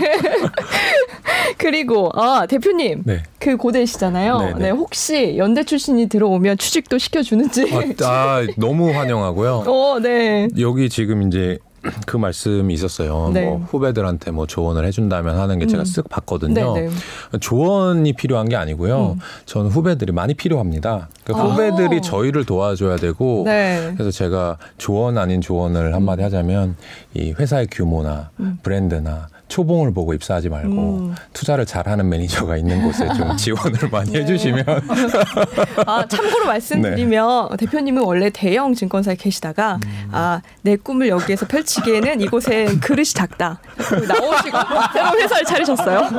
[1.57, 3.23] 그리고 아 대표님 네.
[3.39, 4.37] 그 고대시잖아요.
[4.39, 4.69] 네, 네, 네.
[4.69, 7.69] 혹시 연대 출신이 들어오면 취직도 시켜주는지.
[8.03, 9.63] 아, 아, 너무 환영하고요.
[9.67, 10.47] 어, 네.
[10.59, 11.59] 여기 지금 이제
[12.05, 13.31] 그 말씀이 있었어요.
[13.33, 13.45] 네.
[13.45, 15.85] 뭐 후배들한테 뭐 조언을 해준다면 하는 게 제가 음.
[15.85, 16.73] 쓱 봤거든요.
[16.73, 17.39] 네, 네.
[17.39, 19.17] 조언이 필요한 게 아니고요.
[19.17, 19.19] 음.
[19.45, 21.09] 저는 후배들이 많이 필요합니다.
[21.25, 21.51] 그러니까 아.
[21.51, 23.93] 후배들이 저희를 도와줘야 되고 네.
[23.95, 26.75] 그래서 제가 조언 아닌 조언을 한마디 하자면
[27.13, 28.57] 이 회사의 규모나 음.
[28.63, 31.15] 브랜드나 초봉을 보고 입사하지 말고 음.
[31.31, 34.21] 투자를 잘하는 매니저가 있는 곳에 좀 지원을 많이 네.
[34.21, 34.65] 해주시면
[35.85, 39.79] 아, 참고로 말씀드리면 대표님은 원래 대형 증권사에 계시다가
[40.11, 43.59] 아, 내 꿈을 여기에서 펼치기에는 이곳엔 그릇이 작다.
[43.77, 44.57] 나오시고
[44.91, 46.09] 새로운 회사를 차리셨어요.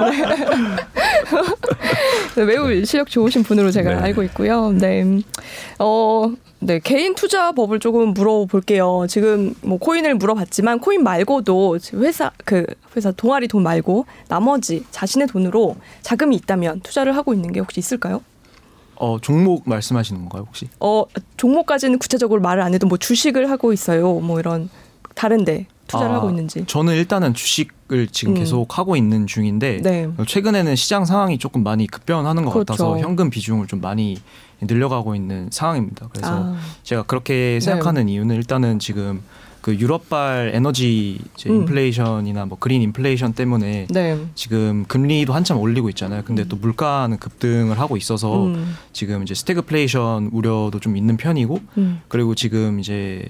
[2.36, 2.44] 네.
[2.46, 4.00] 매우 실력 좋으신 분으로 제가 네.
[4.00, 4.70] 알고 있고요.
[4.70, 5.22] 네.
[5.80, 6.30] 어,
[6.64, 9.04] 네, 개인 투자 법을 조금 물어볼게요.
[9.06, 12.64] 지금 뭐 코인을 물어봤지만 코인 말고도 회사 그
[12.96, 18.22] 회사 동아리 돈 말고 나머지 자신의 돈으로 자금이 있다면 투자를 하고 있는 게 혹시 있을까요?
[18.96, 20.70] 어 종목 말씀하시는 건가요 혹시?
[20.80, 21.04] 어
[21.36, 24.20] 종목까지는 구체적으로 말을 안 해도 뭐 주식을 하고 있어요.
[24.20, 24.70] 뭐 이런
[25.14, 26.64] 다른데 투자를 아, 하고 있는지.
[26.66, 28.38] 저는 일단은 주식을 지금 음.
[28.38, 30.08] 계속 하고 있는 중인데 네.
[30.26, 32.72] 최근에는 시장 상황이 조금 많이 급변하는 것 그렇죠.
[32.72, 34.16] 같아서 현금 비중을 좀 많이
[34.60, 36.08] 늘려가고 있는 상황입니다.
[36.12, 39.22] 그래서 아, 제가 그렇게 생각하는 이유는 일단은 지금
[39.64, 41.60] 그 유럽발 에너지 이제 음.
[41.60, 44.18] 인플레이션이나 뭐 green inflation 때문에 네.
[44.34, 46.20] 지금 금리도 한참 올리고 있잖아요.
[46.22, 52.02] 근데 또 물가는 급등을 하고 있어서 음, 지금 이제 스태그플레이션 우려도 좀 있는 편이고 음,
[52.08, 53.24] 그리고 지금 이제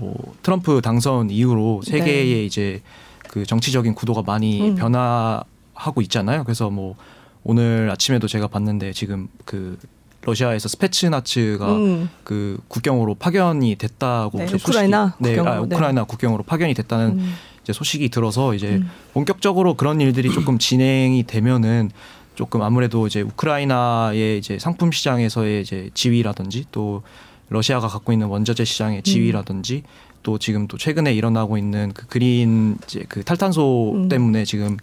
[0.00, 1.90] 뭐 트럼프 당선 이후로 네.
[1.90, 2.82] 세계의 이제
[3.28, 4.74] 그 정치적인 구도가 많이 음.
[4.74, 6.44] 변화하고 있잖아요.
[6.44, 6.94] 그래서 뭐
[7.42, 9.78] 오늘 아침에도 제가 봤는데 지금 그
[10.22, 12.08] 러시아에서 스페츠나츠가 음.
[12.22, 15.74] 그 국경으로 파견이 됐다고 네, 우크라이나 소식이, 네, 아, 국경으로, 네.
[15.74, 17.34] 우크라이나 국경으로 파견이 됐다는 음.
[17.62, 18.90] 이제 소식이 들어서 이제 음.
[19.12, 21.90] 본격적으로 그런 일들이 조금 진행이 되면은
[22.34, 27.02] 조금 아무래도 이제 우크라이나의 이제 상품 시장에서의 이제 지위라든지 또
[27.48, 29.82] 러시아가 갖고 있는 원자재 시장의 지위라든지
[30.22, 34.08] 또 지금 또 최근에 일어나고 있는 그 그린 이제 그 탈탄소 음.
[34.08, 34.76] 때문에 지금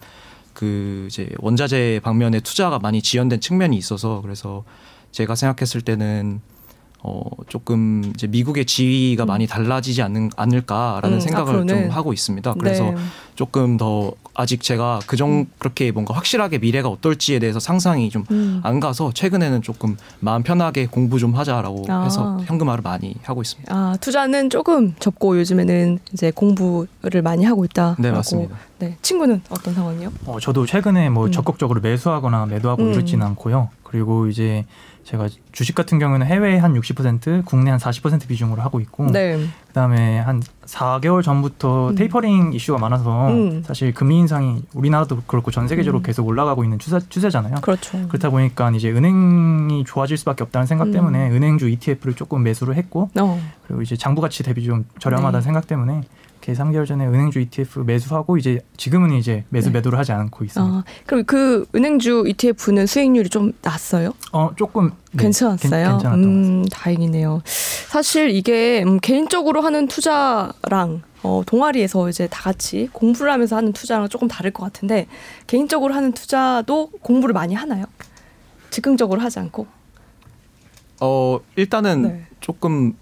[0.54, 4.64] 그 이제 원자재 방면에 투자가 많이 지연된 측면이 있어서 그래서
[5.10, 6.40] 제가 생각했을 때는
[7.04, 11.82] 어 조금 이제 미국의 지위가 많이 달라지지 않는 않을까라는 음, 생각을 앞으로는.
[11.82, 12.54] 좀 하고 있습니다.
[12.54, 12.96] 그래서 네.
[13.34, 18.80] 조금 더 아직 제가 그정 그렇게 뭔가 확실하게 미래가 어떨지에 대해서 상상이 좀안 음.
[18.80, 22.04] 가서 최근에는 조금 마음 편하게 공부 좀 하자라고 아.
[22.04, 23.74] 해서 현금화를 많이 하고 있습니다.
[23.74, 27.96] 아 투자는 조금 접고 요즘에는 이제 공부를 많이 하고 있다.
[27.98, 28.56] 네 맞습니다.
[28.78, 30.12] 네 친구는 어떤 상황이요?
[30.26, 31.32] 어, 저도 최근에 뭐 음.
[31.32, 32.92] 적극적으로 매수하거나 매도하고 음.
[32.92, 33.70] 이렇지는 않고요.
[33.92, 34.64] 그리고 이제
[35.04, 39.38] 제가 주식 같은 경우는 해외 한 60%, 국내 한 40% 비중으로 하고 있고 네.
[39.68, 41.94] 그다음에 한 4개월 전부터 음.
[41.94, 43.62] 테이퍼링 이슈가 많아서 음.
[43.64, 46.02] 사실 금리 인상이 우리나라도 그렇고 전 세계적으로 음.
[46.02, 47.56] 계속 올라가고 있는 추세, 추세잖아요.
[47.60, 48.08] 그렇죠.
[48.08, 50.92] 그렇다 보니까 이제 은행이 좋아질 수밖에 없다는 생각 음.
[50.92, 53.40] 때문에 은행주 ETF를 조금 매수를 했고 어.
[53.66, 55.44] 그리고 이제 장부 가치 대비 좀 저렴하다는 네.
[55.44, 56.00] 생각 때문에
[56.42, 59.74] 이렇게 3개월 전에 은행주 ETF 매수하고 이제 지금은 이제 매수 네.
[59.74, 60.76] 매도를 하지 않고 있습니다.
[60.78, 64.12] 아, 그럼 그 은행주 ETF는 수익률이 좀 낮어요?
[64.32, 65.98] 어 조금 네, 괜찮았어요.
[65.98, 66.12] 괜-.
[66.12, 67.42] 음, 다행이네요.
[67.44, 74.08] 사실 이게 음, 개인적으로 하는 투자랑 어, 동아리에서 이제 다 같이 공부를 하면서 하는 투자랑
[74.08, 75.06] 조금 다를 것 같은데
[75.46, 77.84] 개인적으로 하는 투자도 공부를 많이 하나요?
[78.70, 79.68] 즉흥적으로 하지 않고.
[81.00, 82.26] 어 일단은 네.
[82.40, 82.96] 조금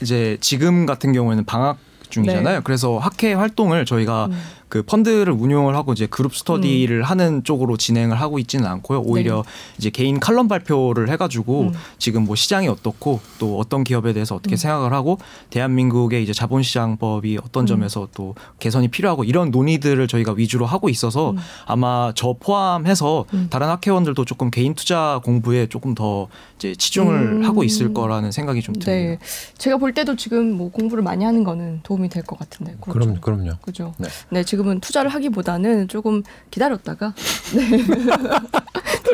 [0.00, 1.78] 이제 지금 같은 경우에는 방학
[2.10, 2.56] 중이잖아요.
[2.56, 2.60] 네.
[2.64, 4.42] 그래서 학회 활동을 저희가 음.
[4.68, 9.00] 그 펀드를 운용을 하고 이제 그룹 스터디를 하는 쪽으로 진행을 하고 있지는 않고요.
[9.00, 9.44] 오히려
[9.78, 11.68] 이제 개인 칼럼 발표를 해가지고 네.
[11.68, 11.74] 음.
[11.98, 14.56] 지금 뭐 시장이 어떻고 또 어떤 기업에 대해서 어떻게 음.
[14.56, 15.18] 생각을 하고
[15.50, 17.66] 대한민국의 이제 자본시장법이 어떤 음.
[17.66, 21.36] 점에서 또 개선이 필요하고 이런 논의들을 저희가 위주로 하고 있어서 음.
[21.66, 23.46] 아마 저 포함해서 음.
[23.50, 27.44] 다른 학회원들도 조금 개인 투자 공부에 조금 더 이제 치중을 음.
[27.44, 28.90] 하고 있을 거라는 생각이 좀 듭니다.
[28.92, 29.18] 네.
[29.58, 32.74] 제가 볼 때도 지금 뭐 공부를 많이 하는 거는 도움이 될 것 같은데.
[32.80, 32.98] 그렇죠.
[32.98, 33.52] 그럼 그럼요.
[33.62, 33.94] 그죠.
[33.98, 34.08] 네.
[34.30, 34.42] 네.
[34.44, 37.14] 지금 은 투자를 하기보다는 조금 기다렸다가
[37.54, 37.78] 네.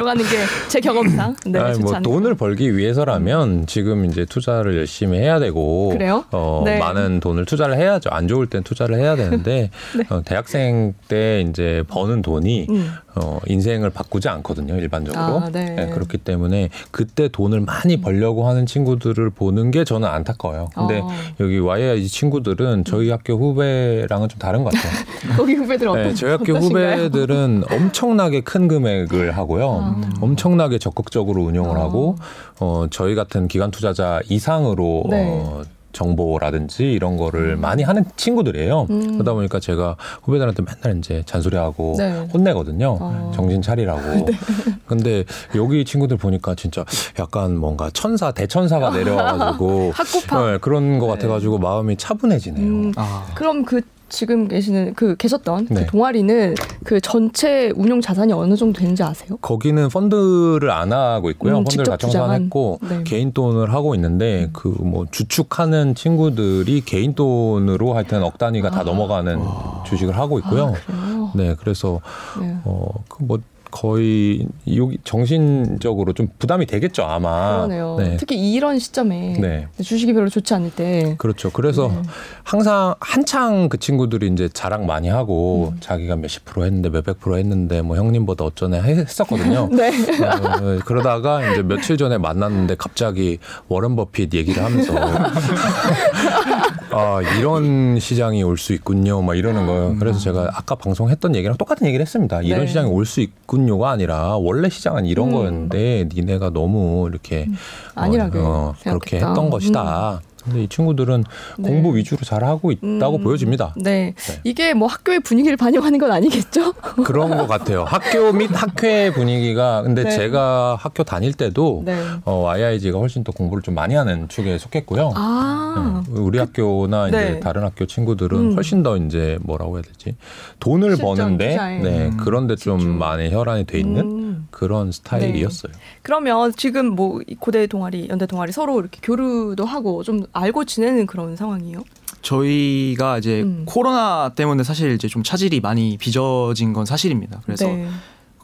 [0.03, 2.01] 들어가는 게 제 경험상 네, 아니, 뭐.
[2.01, 6.25] 돈을 벌기 위해서라면 지금 이제 투자를 열심히 해야 되고 그래요?
[6.31, 6.79] 어, 네.
[6.79, 8.09] 많은 돈을 투자를 해야죠.
[8.11, 10.05] 안 좋을 땐 투자를 해야 되는데 네.
[10.09, 12.93] 어, 대학생 때 이제 버는 돈이 음.
[13.15, 15.23] 어, 인생을 바꾸지 않거든요, 일반적으로.
[15.23, 15.75] 아, 네.
[15.75, 20.71] 네, 그렇기 때문에 그때 돈을 많이 벌려고 하는 친구들을 보는 게 저는 안타까워요.
[20.75, 21.09] 근데 어.
[21.41, 24.93] 여기 YI 친구들은 저희 학교 후배랑은 좀 다른 것 같아요.
[25.37, 26.93] 거기 후배들 어떤 네, 저희 학교 어떠신가요?
[26.95, 29.81] 후배들은 엄청나게 큰 금액을 하고요.
[29.83, 29.92] 아.
[30.21, 31.83] 엄청나게 적극적으로 운용을 아.
[31.83, 32.17] 하고
[32.61, 35.27] 어, 저희 같은 기관 투자자 이상으로 네.
[35.29, 38.87] 어, 정보라든지 이런 거를 많이 하는 친구들이에요.
[38.91, 39.13] 음.
[39.13, 42.29] 그러다 보니까 제가 후배들한테 맨날 이제 잔소리하고 네.
[42.33, 42.97] 혼내거든요.
[43.01, 43.33] 어.
[43.35, 44.27] 정신 차리라고.
[44.87, 45.25] 근데
[45.55, 46.85] 여기 친구들 보니까 진짜
[47.19, 49.93] 약간 뭔가 천사 대천사가 내려와가지고.
[50.33, 52.67] 네, 그런 거 같아가지고 마음이 차분해지네요.
[52.67, 53.27] 음, 아.
[53.35, 55.81] 그럼 그 지금 계시는 그 계셨던 네.
[55.81, 59.39] 그 동아리는 그 전체 운용 자산이 어느 정도 되는지 아세요?
[59.41, 61.59] 거기는 펀드를 안 하고 있고요.
[61.59, 61.97] 음, 펀드를 직접 다.
[61.97, 63.05] 청산했고 네.
[63.05, 68.83] 개인 돈을 하고 있는데 그 뭐 주축하는 친구들이 개인 돈으로 하여튼 억 단위가 다 아.
[68.83, 69.39] 넘어가는
[69.87, 70.75] 주식을 하고 있고요.
[70.89, 71.33] 아?
[71.35, 72.01] 네, 그래서
[72.41, 72.57] 네.
[72.65, 73.39] 어그 뭐
[73.73, 77.57] 거의 여기 정신적으로 좀 부담이 되겠죠 아마.
[77.57, 77.97] 그러네요.
[77.99, 78.17] 네.
[78.19, 79.67] 특히 이런 시점에 네.
[79.83, 81.51] 주식이 별로 좋지 않을 때 그렇죠.
[81.51, 82.03] 그래서 네.
[82.45, 85.79] 항상 한창 그 친구들이 이제 자랑 많이 하고 음.
[85.81, 89.69] 자기가 몇십 프로 했는데 몇백 프로 했는데 뭐 형님보다 어쩌네 했었거든요.
[89.73, 89.91] 네.
[90.23, 94.93] 어, 그러다가 이제 며칠 전에 만났는데 갑자기 워런 버핏 얘기를 하면서
[96.93, 99.97] 아 이런 시장이 올 수 있군요, 막 이러는 거예요.
[99.99, 102.43] 그래서 제가 아까 방송했던 얘기랑 똑같은 얘기를 했습니다.
[102.43, 102.67] 이런 네.
[102.67, 105.33] 시장이 올 수 있군요가 아니라 원래 시장은 이런 음.
[105.33, 107.49] 거였는데 니네가 너무 이렇게
[107.95, 109.29] 안일하게 어, 그렇게 생각했다.
[109.29, 110.21] 했던 것이다.
[110.45, 111.25] 근데 이 친구들은
[111.59, 111.69] 네.
[111.69, 113.75] 공부 위주로 잘 하고 있다고 음, 보여집니다.
[113.77, 114.15] 네.
[114.17, 114.41] 네.
[114.45, 116.73] 이게 뭐 학교의 분위기를 반영하는 건 아니겠죠?
[117.05, 117.85] 그런 것 같아요.
[117.85, 120.11] 학교 및 학회 분위기가 근데 네.
[120.11, 121.97] 제가 학교 다닐 때도 네.
[122.25, 125.13] 어, IIG가 훨씬 더 공부를 좀 많이 하는 축에 속했고요.
[125.15, 126.03] 아.
[126.09, 126.21] 네.
[126.21, 127.41] 우리 학교나 이제 네.
[127.41, 128.55] 다른 학교 친구들은 음.
[128.55, 130.17] 훨씬 더 이제 뭐라고 해야 되지?
[130.61, 131.57] 돈을 실전 버는데.
[131.83, 132.17] 네, 음.
[132.17, 132.83] 그런데 좀.
[133.03, 134.22] 많이 혈안이 돼 있는 음.
[134.51, 135.73] 그런 스타일이었어요.
[136.03, 141.37] 그러면 지금 뭐이 고대 동아리, 연대 동아리 서로 이렇게 교류도 하고 좀 알고 지내는 그런
[141.37, 141.83] 상황이에요?
[142.23, 143.65] 저희가 이제 음.
[143.67, 147.41] 코로나 때문에 사실 이제 좀 차질이 많이 빚어진 건 사실입니다.
[147.45, 147.89] 그래서 네.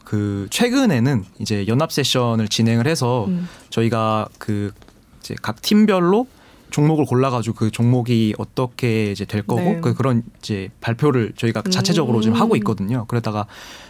[0.03, 3.47] 그 최근에는 이제 연합 세션을 진행을 해서 음.
[3.69, 4.71] 저희가 그
[5.19, 6.27] 이제 각 팀별로
[6.71, 9.81] 종목을 골라가지고 그 종목이 어떻게 이제 될 거고 네.
[9.81, 12.41] 그 그런 이제 발표를 저희가 자체적으로 지금 음.
[12.41, 13.05] 하고 있거든요.
[13.07, 13.47] 그러다가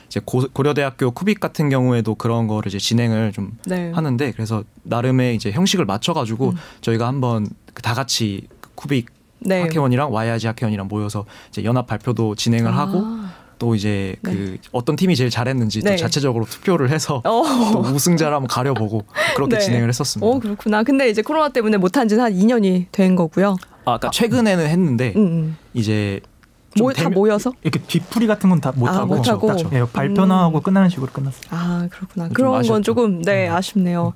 [0.09, 3.91] 이제 고, 고려대학교 쿠빅 같은 경우에도 그런 거를 이제 진행을 좀 네.
[3.91, 6.55] 하는데 그래서 나름의 이제 형식을 맞춰가지고 음.
[6.81, 9.05] 저희가 한번 그다 같이 그 쿠빅
[9.39, 9.61] 네.
[9.61, 13.33] 학회원이랑 YIG 학회원이랑 모여서 이제 연합 발표도 진행을 하고 아.
[13.59, 14.33] 또 이제 네.
[14.33, 15.91] 그 어떤 팀이 제일 잘했는지 네.
[15.91, 17.43] 또 자체적으로 투표를 해서 어.
[17.71, 19.03] 또 우승자를 한번 가려보고
[19.35, 19.61] 그렇게 네.
[19.61, 20.27] 진행을 했었습니다.
[20.27, 20.81] 어, 그렇구나.
[20.83, 23.57] 근데 이제 코로나 때문에 못한 지는 한 2년이 된 거고요.
[23.81, 25.57] 아, 그러니까 최근에는 했는데 음, 음.
[25.73, 26.38] 이제 좀
[26.77, 27.51] 모, 다 모여서?
[27.63, 29.47] 이렇게 뒤풀이 같은 건 다 못하고 아, 못하고.
[29.47, 30.43] 딱, 예, 발표나 음.
[30.47, 31.43] 하고 끝나는 식으로 끝났어요.
[31.51, 32.25] 아, 그렇구나.
[32.27, 32.83] 좀 그런 건.
[32.83, 33.55] 조금, 네, 음.
[33.55, 34.13] 아쉽네요.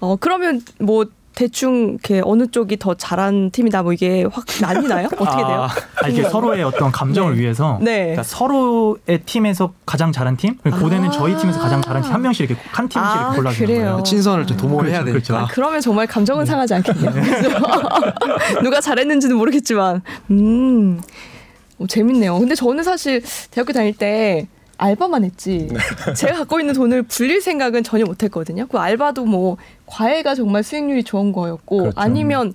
[0.00, 5.08] 어, 그러면 뭐, 대충 이렇게 어느 쪽이 더 잘한 팀이다 뭐 이게 확 나뉘나요?
[5.18, 5.66] 어떻게 돼요?
[6.00, 7.40] 아, 이게 서로의 어떤 감정을 네.
[7.42, 7.98] 위해서 네.
[8.02, 11.10] 그러니까 서로의 팀에서 가장 잘한 팀, 고대는 아.
[11.10, 13.82] 저희 팀에서 가장 잘한 팀 한 명씩 이렇게 한 팀씩 아, 이렇게 골라주는 그래요.
[13.90, 14.02] 거예요.
[14.04, 15.44] 친선을 좀 도모를 해야 그렇죠, 되니까.
[15.44, 17.10] 아, 그러면 정말 감정은 상하지 않겠네요.
[17.10, 17.58] 그죠?
[18.62, 21.00] 누가 잘했는지는 모르겠지만, 음,
[21.78, 22.38] 오, 재밌네요.
[22.38, 25.68] 근데 저는 사실 대학교 다닐 때 알바만 했지.
[26.16, 28.66] 제가 갖고 있는 돈을 불릴 생각은 전혀 못했거든요.
[28.66, 29.56] 그 알바도 뭐
[29.86, 32.00] 과외가 정말 수익률이 좋은 거였고, 그렇죠.
[32.00, 32.52] 아니면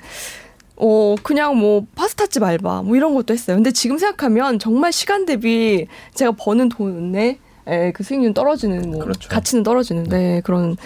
[0.75, 3.57] 어 그냥 뭐 파스타집 알바 뭐 이런 것도 했어요.
[3.57, 9.29] 근데 지금 생각하면 정말 시간 대비 제가 버는 돈에 에, 그 수익률은 떨어지는 뭐 그렇죠.
[9.29, 10.77] 가치는 떨어지는데 그런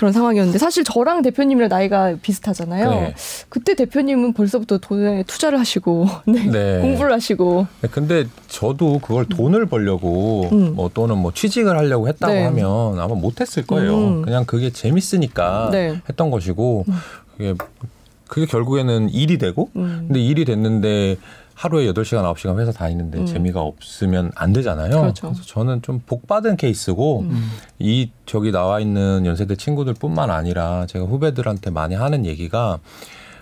[0.00, 2.88] 그런 상황이었는데 사실 저랑 대표님이랑 나이가 비슷하잖아요.
[2.88, 3.14] 네.
[3.50, 6.46] 그때 대표님은 벌써부터 돈에 투자를 하시고 네.
[6.46, 6.80] 네.
[6.80, 10.74] 공부를 하시고 네, 근데 저도 그걸 돈을 벌려고 음.
[10.74, 12.44] 뭐 또는 뭐 취직을 하려고 했다고 네.
[12.44, 13.94] 하면 아마 못했을 거예요.
[13.94, 14.22] 음.
[14.22, 16.00] 그냥 그게 재밌으니까 네.
[16.08, 16.86] 했던 것이고
[17.36, 17.54] 그게
[18.26, 20.06] 그게 결국에는 일이 되고 음.
[20.06, 21.18] 근데 일이 됐는데
[21.60, 23.26] 하루에 여덟 시간 아홉 시간 회사 다니는데 음.
[23.26, 24.98] 재미가 없으면 안 되잖아요.
[25.02, 25.28] 그렇죠.
[25.28, 27.50] 래서 저는 좀 복 받은 케이스고 음.
[27.78, 32.78] 이 저기 나와 있는 연세대 친구들뿐만 아니라 제가 후배들한테 많이 하는 얘기가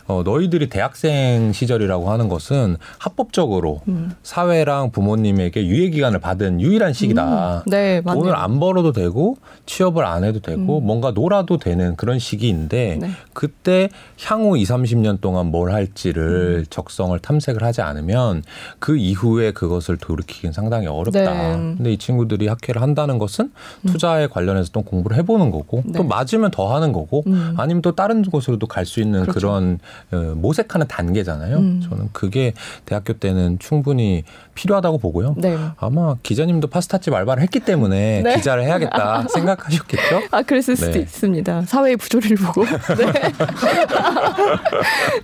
[0.08, 4.12] 어, 너희들이 대학생 시절이라고 하는 것은 합법적으로 음.
[4.22, 7.58] 사회랑 부모님에게 유예 기간을 받은 유일한 시기다.
[7.58, 7.62] 음.
[7.70, 8.22] 네, 맞네요.
[8.22, 10.86] 돈을 안 벌어도 되고 취업을 안 해도 되고 음.
[10.86, 13.10] 뭔가 놀아도 되는 그런 시기인데 네.
[13.32, 13.88] 그때
[14.24, 15.74] 향후 2, 30년 동안 뭘 음.
[15.74, 18.42] 할지를 적성을 탐색을 하지 않으면
[18.78, 21.20] 그 이후에 그것을 돌이키긴 상당히 어렵다.
[21.20, 21.52] 네.
[21.76, 23.52] 근데 이 친구들이 학회를 한다는 것은
[23.86, 25.92] 투자에 관련해서 또 공부를 해보는 거고 네.
[25.98, 27.54] 또 맞으면 더 하는 거고 음.
[27.58, 29.38] 아니면 또 다른 곳으로도 갈 수 있는 그렇죠.
[29.38, 29.78] 그런 어,
[30.10, 31.56] 모색하는 단계잖아요.
[31.56, 31.86] 음.
[31.88, 35.34] 저는 그게 대학교 때는 충분히 필요하다고 보고요.
[35.38, 35.56] 네.
[35.78, 38.36] 아마 기자님도 파스타집 알바를 했기 때문에 네.
[38.36, 40.22] 기자를 해야겠다 생각하셨겠죠?
[40.30, 40.98] 아, 그랬을 수도 네.
[41.00, 41.62] 있습니다.
[41.62, 42.64] 사회의 부조리를 보고.
[42.98, 43.12] 네.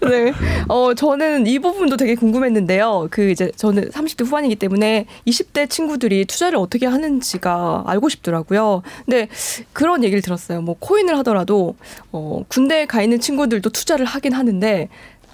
[0.09, 0.33] 네.
[0.69, 3.09] 어, 저는 이 부분도 되게 궁금했는데요.
[3.11, 8.83] 그 이제 저는 30대 후반이기 때문에 20대 친구들이 투자를 어떻게 하는지가 알고 싶더라고요.
[9.05, 9.29] 근데
[9.73, 10.63] 그런 얘기를 들었어요.
[10.63, 11.75] 뭐 코인을 하더라도
[12.13, 14.63] 어, 군대에 가 있는 친구들도 투자를 하긴 하는데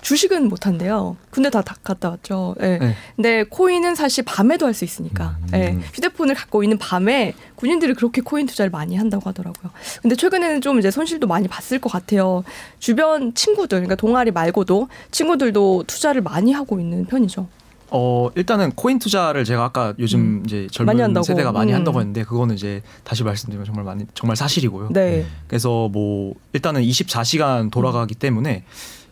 [0.03, 1.19] 주식은 못 한대요.
[1.31, 2.55] 군대 다, 다 갔다 왔죠.
[2.63, 2.79] 예.
[2.79, 2.95] 네.
[3.17, 5.37] 근데 코인은 사실 밤에도 할 수 있으니까.
[5.43, 5.49] 음.
[5.55, 5.77] 예.
[5.93, 9.71] 휴대폰을 갖고 있는 밤에 군인들이 그렇게 코인 투자를 많이 한다고 하더라고요.
[10.01, 12.45] 근데 최근에는 좀 이제 손실도 많이 봤을 것 같아요.
[12.79, 17.47] 주변 친구들, 그러니까 동아리 말고도 친구들도 투자를 많이 하고 있는 편이죠.
[17.93, 20.43] 어 일단은 코인 투자를 제가 아까 요즘 음.
[20.47, 21.25] 이제 많이 젊은 한다고.
[21.25, 21.77] 세대가 많이 음.
[21.77, 24.91] 한다고 했는데 그거는 이제 다시 말씀드리면 정말 많이 정말 사실이고요.
[24.93, 25.27] 네.
[25.49, 28.63] 그래서 뭐 일단은 24시간 돌아가기 때문에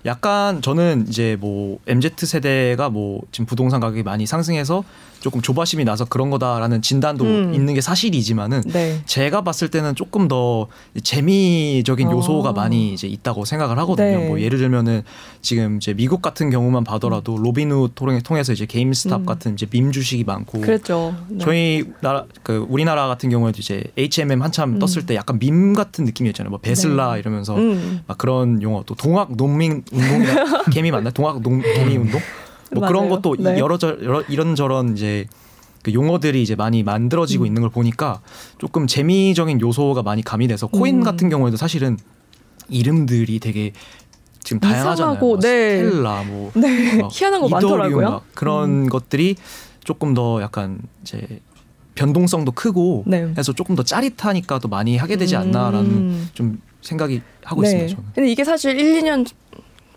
[0.08, 4.82] 약간 저는 이제 뭐 MZ 세대가 뭐 지금 부동산 가격이 많이 상승해서
[5.20, 7.52] 조금 조바심이 나서 그런 거다라는 진단도 음.
[7.54, 9.00] 있는 게 사실이지만은 네.
[9.04, 10.68] 제가 봤을 때는 조금 더
[11.02, 12.12] 재미적인 어.
[12.12, 14.18] 요소가 많이 이제 있다고 생각을 하거든요.
[14.18, 14.28] 네.
[14.28, 15.02] 뭐 예를 들면은
[15.42, 19.26] 지금 이제 미국 같은 경우만 봐더라도 로빈후 통해- 통해서 이제 게임스탑 음.
[19.26, 21.14] 같은 이제 밈 주식이 많고 그랬죠.
[21.28, 21.38] 네.
[21.40, 24.78] 저희 나라 그 우리나라 같은 경우에도 이제 H&M 한참 음.
[24.78, 26.50] 떴을 때 약간 밈 같은 느낌이었잖아요.
[26.50, 27.18] 뭐 베슬라 네.
[27.20, 28.00] 이러면서 음.
[28.06, 31.10] 막 그런 용어 또 동학 농민 운동이나 개미 맞나?
[31.10, 32.20] 동학 농 개미 운동?
[32.72, 33.20] 뭐 그런 맞아요.
[33.20, 33.58] 것도 이- 네.
[33.58, 35.26] 여러 저 여러 이런저런 이제
[35.82, 37.46] 그 용어들이 이제 많이 만들어지고 음.
[37.46, 38.20] 있는 걸 보니까
[38.58, 41.02] 조금 재미적인 요소가 많이 가미돼서 코인 음.
[41.04, 41.96] 같은 경우에도 사실은
[42.68, 43.72] 이름들이 되게
[44.42, 45.18] 지금 다양하잖아요.
[45.18, 45.78] 뭐 네.
[45.84, 47.00] 스텔라 뭐 네.
[47.00, 48.10] 막 희한한 거 많더라고요.
[48.10, 49.36] 막 그런 것들이
[49.84, 51.40] 조금 더 약간 이제
[51.94, 53.32] 변동성도 크고 네.
[53.36, 56.28] 해서 조금 더 짜릿하니까 또 많이 하게 되지 않나라는 음.
[56.34, 57.68] 좀 생각이 하고 네.
[57.68, 57.96] 있습니다.
[57.96, 58.10] 저는.
[58.14, 59.26] 근데 이게 사실 1, 2년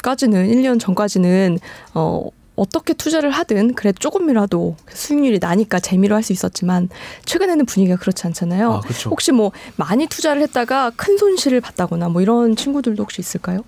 [0.01, 1.59] 까지는 1년 전까지는
[1.93, 6.89] 어 어떻게 투자를 하든 그래 조금이라도 수익률이 나니까 재미로 할 수 있었지만
[7.25, 8.71] 최근에는 분위기가 그렇지 않잖아요.
[8.73, 9.09] 아, 그렇죠.
[9.09, 13.61] 혹시 뭐 많이 투자를 했다가 큰 손실을 봤다거나 뭐 이런 친구들도 혹시 있을까요?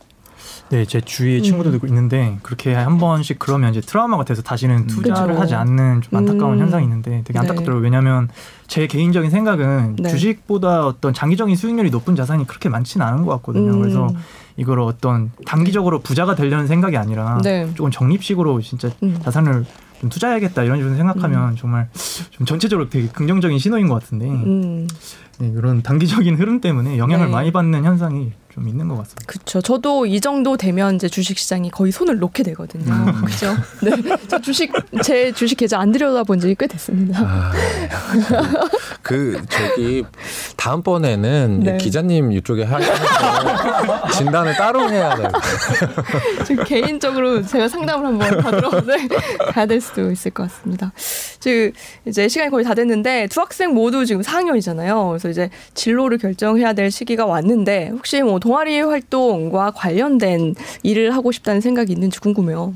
[0.69, 1.43] 네, 제 주위에 음.
[1.43, 5.41] 친구들도 있는데 그렇게 한 번씩 그러면 이제 트라우마가 돼서 다시는 투자를 그죠.
[5.41, 6.59] 하지 않는 좀 안타까운 음.
[6.59, 7.39] 현상이 있는데 되게 네.
[7.39, 7.83] 안타깝더라고요.
[7.83, 8.29] 왜냐하면
[8.67, 10.09] 제 개인적인 생각은 네.
[10.09, 13.73] 주식보다 어떤 장기적인 수익률이 높은 자산이 그렇게 많지는 않은 것 같거든요.
[13.73, 13.81] 음.
[13.81, 14.07] 그래서
[14.57, 17.69] 이걸 어떤 단기적으로 부자가 되려는 생각이 아니라 네.
[17.75, 19.17] 조금 적립식으로 진짜 음.
[19.23, 19.65] 자산을
[19.99, 21.89] 좀 투자해야겠다 이런 식으로 생각하면 정말
[22.31, 24.87] 좀 전체적으로 되게 긍정적인 신호인 것 같은데 음.
[25.39, 27.31] 네, 이런 단기적인 흐름 때문에 영향을 네.
[27.31, 29.23] 많이 받는 현상이 좀 있는 것 같습니다.
[29.25, 29.61] 그렇죠.
[29.61, 32.93] 저도 이 정도 되면 이제 주식 시장이 거의 손을 놓게 되거든요.
[32.93, 33.21] 음.
[33.25, 33.55] 그렇죠.
[33.81, 34.17] 네.
[34.27, 37.19] 저 주식 제 주식 계좌 안 들여다본 지꽤 됐습니다.
[37.19, 37.51] 아,
[39.01, 40.05] 그 저기
[40.55, 41.77] 다음 번에는 네.
[41.77, 45.29] 기자님 이쪽에 하셔서 진단을 따로 해야 돼요.
[46.45, 49.07] 지금 개인적으로 제가 상담을 한번 받으러 네,
[49.51, 50.91] 가야 될 수도 있을 것 같습니다.
[51.39, 51.71] 지금
[52.05, 55.19] 이제 시간이 거의 다 됐는데 두 학생 모두 지금 4학년이잖아요.
[55.23, 61.61] 그래서 이제 진로를 결정해야 될 시기가 왔는데 혹시 뭐 동아리 활동과 관련된 일을 하고 싶다는
[61.61, 62.73] 생각이 있는지 궁금해요.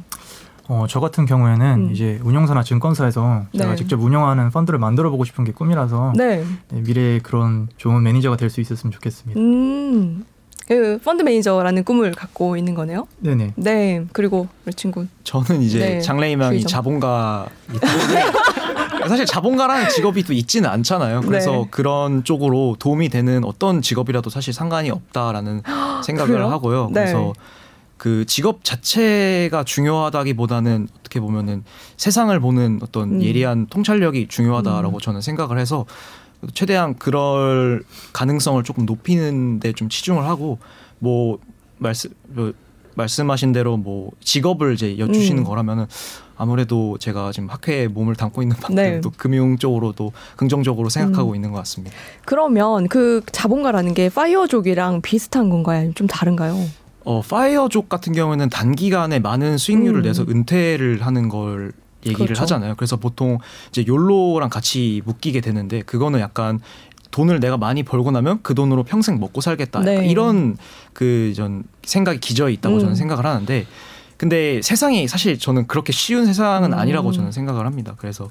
[0.70, 1.92] 어, 저 같은 경우에는 음.
[1.94, 3.76] 이제 운영사나 증권사에서 제가 네.
[3.76, 6.44] 직접 운영하는 펀드를 만들어 보고 싶은 게 꿈이라서 네.
[6.70, 9.40] 네, 미래에 그런 좋은 매니저가 될 수 있었으면 좋겠습니다.
[9.40, 10.26] 음.
[10.68, 13.08] 그 펀드 매니저라는 꿈을 갖고 있는 거네요.
[13.20, 13.54] 네네.
[13.56, 14.04] 네.
[14.12, 15.06] 그리고 우리 친구.
[15.24, 16.64] 저는 이제 네, 장래희망이.
[16.66, 17.48] 자본가
[19.08, 21.22] 사실 자본가라는 직업이 또 있지는 않잖아요.
[21.22, 21.68] 그래서 네.
[21.72, 25.62] 그런 쪽으로 도움이 되는 어떤 직업이라도 사실 상관이 없다라는
[26.06, 26.50] 생각을 그래요?
[26.50, 26.86] 하고요.
[26.94, 27.02] 네.
[27.02, 27.34] 그래서
[27.98, 31.64] 그 직업 자체가 중요하다기보다는 어떻게 보면은
[31.98, 33.22] 세상을 보는 어떤 음.
[33.24, 35.00] 예리한 통찰력이 중요하다라고 음.
[35.00, 35.86] 저는 생각을 해서
[36.54, 40.60] 최대한 그럴 가능성을 조금 높이는 데 좀 치중을 하고
[41.00, 41.40] 뭐
[41.80, 42.54] 말씀 뭐
[42.96, 45.44] 말씀하신 대로 뭐 직업을 이제 여쭈시는 음.
[45.44, 45.86] 거라면은
[46.38, 49.02] 아무래도 제가 지금 학회에 몸을 담고 있는 만큼 네.
[49.02, 51.36] 또 금융 쪽으로도 긍정적으로 생각하고 음.
[51.36, 51.96] 있는 것 같습니다.
[52.26, 55.92] 그러면 그 자본가라는 게 파이어족이랑 비슷한 건가요?
[55.96, 56.56] 좀 다른가요?
[57.04, 60.04] 어 파이어족 같은 경우에는 단기간에 많은 수익률을 음.
[60.04, 61.72] 내서 은퇴를 하는 걸
[62.06, 62.42] 얘기를 그렇죠.
[62.44, 62.76] 하잖아요.
[62.76, 66.60] 그래서 보통 이제 욜로랑 같이 묶이게 되는데 그거는 약간
[67.12, 69.80] 돈을 내가 많이 벌고 나면 그 돈으로 평생 먹고 살겠다.
[69.80, 70.06] 네.
[70.08, 70.58] 이런
[70.94, 72.80] 그 전 생각이 기저에 있다고 음.
[72.82, 73.66] 저는 생각을 하는데
[74.18, 76.78] 근데 세상이 사실 저는 그렇게 쉬운 세상은 음.
[76.78, 77.96] 아니라고 저는 생각을 합니다.
[77.98, 78.30] 그래서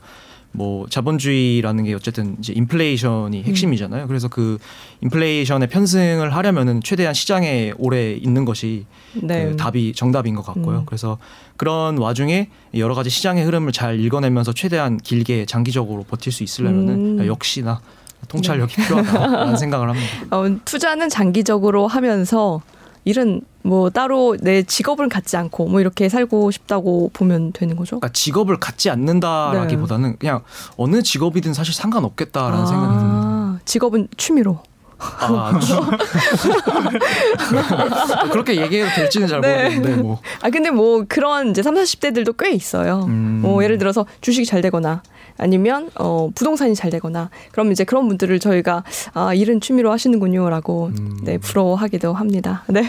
[0.52, 4.06] 뭐 자본주의라는 게 어쨌든 이제 인플레이션이 핵심이잖아요.
[4.06, 4.58] 그래서 그
[5.02, 9.50] 인플레이션의 편승을 하려면은 최대한 시장에 오래 있는 것이 네.
[9.50, 10.78] 그 답이 정답인 것 같고요.
[10.78, 10.82] 음.
[10.86, 11.18] 그래서
[11.56, 17.26] 그런 와중에 여러 가지 시장의 흐름을 잘 읽어내면서 최대한 길게 장기적으로 버틸 수 있으려면은 음.
[17.26, 17.80] 역시나
[18.28, 20.08] 통찰력이 필요하다라는 생각을 합니다.
[20.30, 22.62] 어, 투자는 장기적으로 하면서
[23.06, 28.00] 일은 뭐 따로 내 직업을 갖지 않고 뭐 이렇게 살고 싶다고 보면 되는 거죠.
[28.00, 30.42] 그러니까 직업을 갖지 않는다라기보다는 그냥
[30.76, 33.60] 어느 직업이든 사실 상관없겠다라는 아, 생각이 듭니다.
[33.64, 34.58] 직업은 취미로.
[34.98, 35.78] 아, 주-
[38.32, 39.64] 그렇게 얘기해도 될지는 잘 네.
[39.64, 43.04] 모르겠는데 뭐 아 근데 뭐 그런 이제 30, 40대들도 꽤 있어요.
[43.06, 43.40] 음.
[43.42, 45.02] 뭐 예를 들어서 주식이 잘 되거나
[45.38, 51.18] 아니면 어 부동산이 잘 되거나 그럼 이제 그런 분들을 저희가 아 일은 취미로 하시는군요라고 음.
[51.22, 52.64] 네 부러워하기도 합니다.
[52.68, 52.82] 네.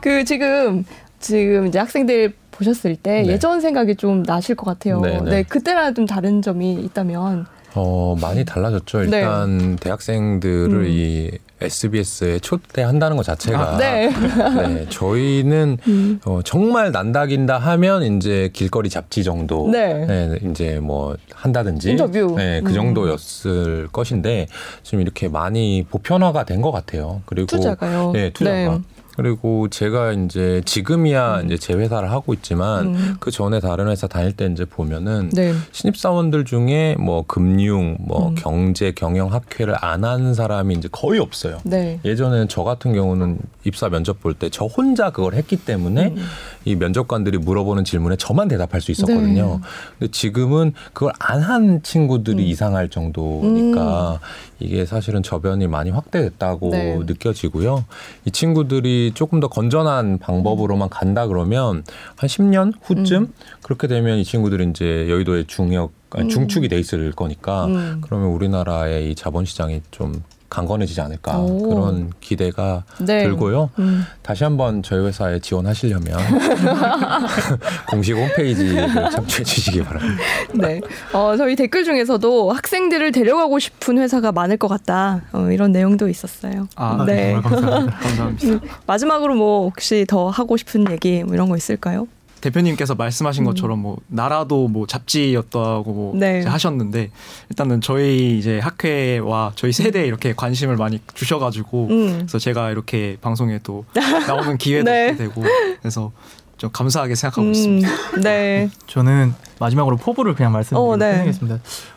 [0.00, 0.84] 그 지금
[1.20, 3.28] 지금 이제 학생들 보셨을 때 네.
[3.28, 5.00] 예전 생각이 좀 나실 것 같아요.
[5.00, 5.42] 네, 네, 네.
[5.42, 8.98] 그때랑 좀 다른 점이 있다면 어, 많이 달라졌죠.
[9.04, 9.18] 네.
[9.18, 10.86] 일단 대학생들을 음.
[10.86, 11.30] 이
[11.64, 14.08] SBS에 초대한다는 것 자체가 네.
[14.56, 16.20] 네, 저희는 음.
[16.24, 20.06] 어, 정말 난다긴다 하면 이제 길거리 잡지 정도 네.
[20.06, 22.34] 네, 이제 뭐 한다든지 인터뷰.
[22.36, 22.74] 네, 그 음.
[22.74, 24.46] 정도였을 것인데
[24.82, 27.20] 지금 이렇게 많이 보편화가 된 것 같아요.
[27.26, 28.12] 그리고 투자가요.
[28.14, 28.80] 네, 투자가.
[29.16, 29.22] 네.
[29.22, 33.16] 그리고 제가 이제 지금이야 이제 제 회사를 하고 있지만 음.
[33.20, 35.54] 그 전에 다른 회사 다닐 때 이제 보면은 네.
[35.72, 38.34] 신입사원들 중에 뭐 금융, 뭐 음.
[38.36, 41.58] 경제, 경영 학회를 안 하는 사람이 이제 거의 없어요.
[41.64, 42.00] 네.
[42.04, 46.16] 예전에는 저 같은 경우는 입사 면접 볼 때 저 혼자 그걸 했기 때문에 음.
[46.64, 49.60] 이 면접관들이 물어보는 질문에 저만 대답할 수 있었거든요.
[49.62, 49.68] 네.
[49.98, 52.46] 근데 지금은 그걸 안 한 친구들이 음.
[52.48, 54.18] 이상할 정도니까
[54.60, 56.98] 이게 사실은 저변이 많이 확대됐다고 네.
[57.04, 57.84] 느껴지고요.
[58.24, 61.84] 이 친구들이 조금 더 건전한 방법으로만 간다 그러면
[62.16, 63.32] 한 10년 후쯤 음.
[63.62, 66.28] 그렇게 되면 이 친구들이 이제 여의도의 중역 아니, 음.
[66.28, 68.00] 중축이 돼 있을 거니까 음.
[68.02, 70.22] 그러면 우리나라의 이 자본시장이 좀
[70.54, 71.68] 강건해지지 않을까 오.
[71.68, 73.24] 그런 기대가 네.
[73.24, 73.70] 들고요.
[73.80, 74.04] 음.
[74.22, 76.16] 다시 한번 저희 회사에 지원하시려면
[77.90, 80.22] 공식 홈페이지를 참조해 주시기 바랍니다.
[80.54, 80.80] 네.
[81.12, 85.22] 어, 저희 댓글 중에서도 학생들을 데려가고 싶은 회사가 많을 것 같다.
[85.32, 86.68] 어, 이런 내용도 있었어요.
[86.76, 87.32] 아, 네.
[87.32, 87.96] 정말 감사합니다.
[87.98, 88.66] 감사합니다.
[88.86, 92.06] 마지막으로 뭐 혹시 더 하고 싶은 얘기 뭐 이런 거 있을까요?
[92.44, 96.18] 대표님께서 말씀하신 것처럼 뭐 나라도 뭐 잡지였다고 뭐 음.
[96.18, 96.42] 네.
[96.42, 97.10] 하셨는데
[97.48, 102.12] 일단은 저희 이제 학회와 저희 세대에 이렇게 관심을 많이 주셔가지고 음.
[102.18, 103.86] 그래서 제가 이렇게 방송에 또
[104.28, 105.16] 나오는 기회도 네.
[105.16, 105.42] 되고
[105.80, 106.12] 그래서
[106.58, 107.88] 좀 감사하게 생각하고 있습니다.
[107.88, 108.68] 음, 네.
[108.86, 111.30] 저는 마지막으로 포부를 그냥 말씀드리고 어, 네.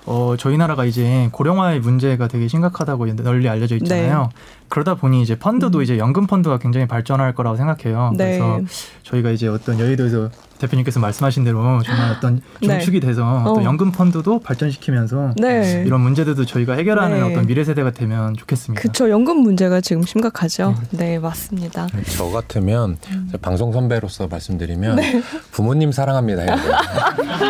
[0.05, 4.29] 어, 저희 나라가 이제 고령화의 문제가 되게 심각하다고 널리 알려져 있잖아요.
[4.33, 4.57] 네.
[4.69, 8.11] 그러다 보니 이제 펀드도 이제 연금 펀드가 굉장히 발전할 거라고 생각해요.
[8.15, 8.37] 네.
[8.37, 8.59] 그래서
[9.03, 12.67] 저희가 이제 어떤 여의도에서 대표님께서 말씀하신 대로 정말 어떤 네.
[12.67, 13.63] 중축이 돼서 어떤 어.
[13.63, 15.83] 연금 펀드도 발전시키면서 네.
[15.85, 17.31] 이런 문제들도 저희가 해결하는 네.
[17.31, 18.81] 어떤 미래 세대가 되면 좋겠습니다.
[18.81, 19.09] 그쵸.
[19.09, 20.75] 연금 문제가 지금 심각하죠.
[20.91, 21.87] 네, 맞습니다.
[22.17, 23.31] 저 같으면 음.
[23.41, 25.21] 방송 선배로서 말씀드리면 네.
[25.51, 26.43] 부모님 사랑합니다.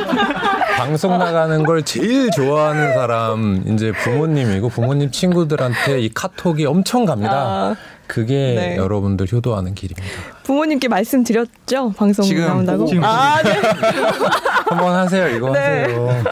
[0.78, 7.32] 방송 나가는 걸 제일 좋아하는 사람 이제 부모님이고 부모님 친구들한테 이 카톡이 엄청 갑니다.
[7.34, 7.76] 아,
[8.08, 8.76] 그게 네.
[8.78, 10.08] 여러분들 효도하는 길입니다.
[10.44, 12.86] 부모님께 말씀드렸죠 방송 지금 나온다고.
[12.86, 13.52] 지금 아 네.
[14.70, 15.28] 한번 하세요.
[15.30, 15.82] 이거 네.
[15.82, 16.24] 하세요.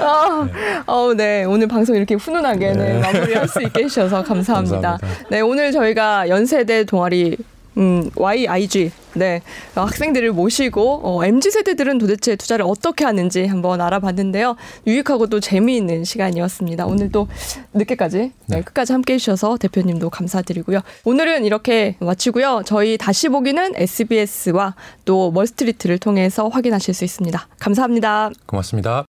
[0.00, 0.48] 아,
[0.86, 1.44] 어, 네.
[1.44, 2.98] 오늘 방송 이렇게 훈훈하게 네, 네.
[3.00, 4.98] 마무리할 수 있게 해주셔서 감사합니다.
[4.98, 5.28] 감사합니다.
[5.28, 7.36] 네, 오늘 저희가 연세대 동아리
[7.80, 9.42] 음, YIG 네
[9.74, 14.56] 어, 학생들을 모시고 어, mz 세대들은 도대체 투자를 어떻게 하는지 한번 알아봤는데요.
[14.86, 16.86] 유익하고 또 재미있는 시간이었습니다.
[16.86, 17.26] 오늘도
[17.74, 18.62] 늦게까지 네, 네.
[18.62, 20.80] 끝까지 함께해 주셔서 대표님도 감사드리고요.
[21.04, 22.62] 오늘은 이렇게 마치고요.
[22.66, 27.48] 저희 다시 보기는 SBS와 또 멀스트리트를 통해서 확인하실 수 있습니다.
[27.58, 28.30] 감사합니다.
[28.46, 29.06] 고맙습니다.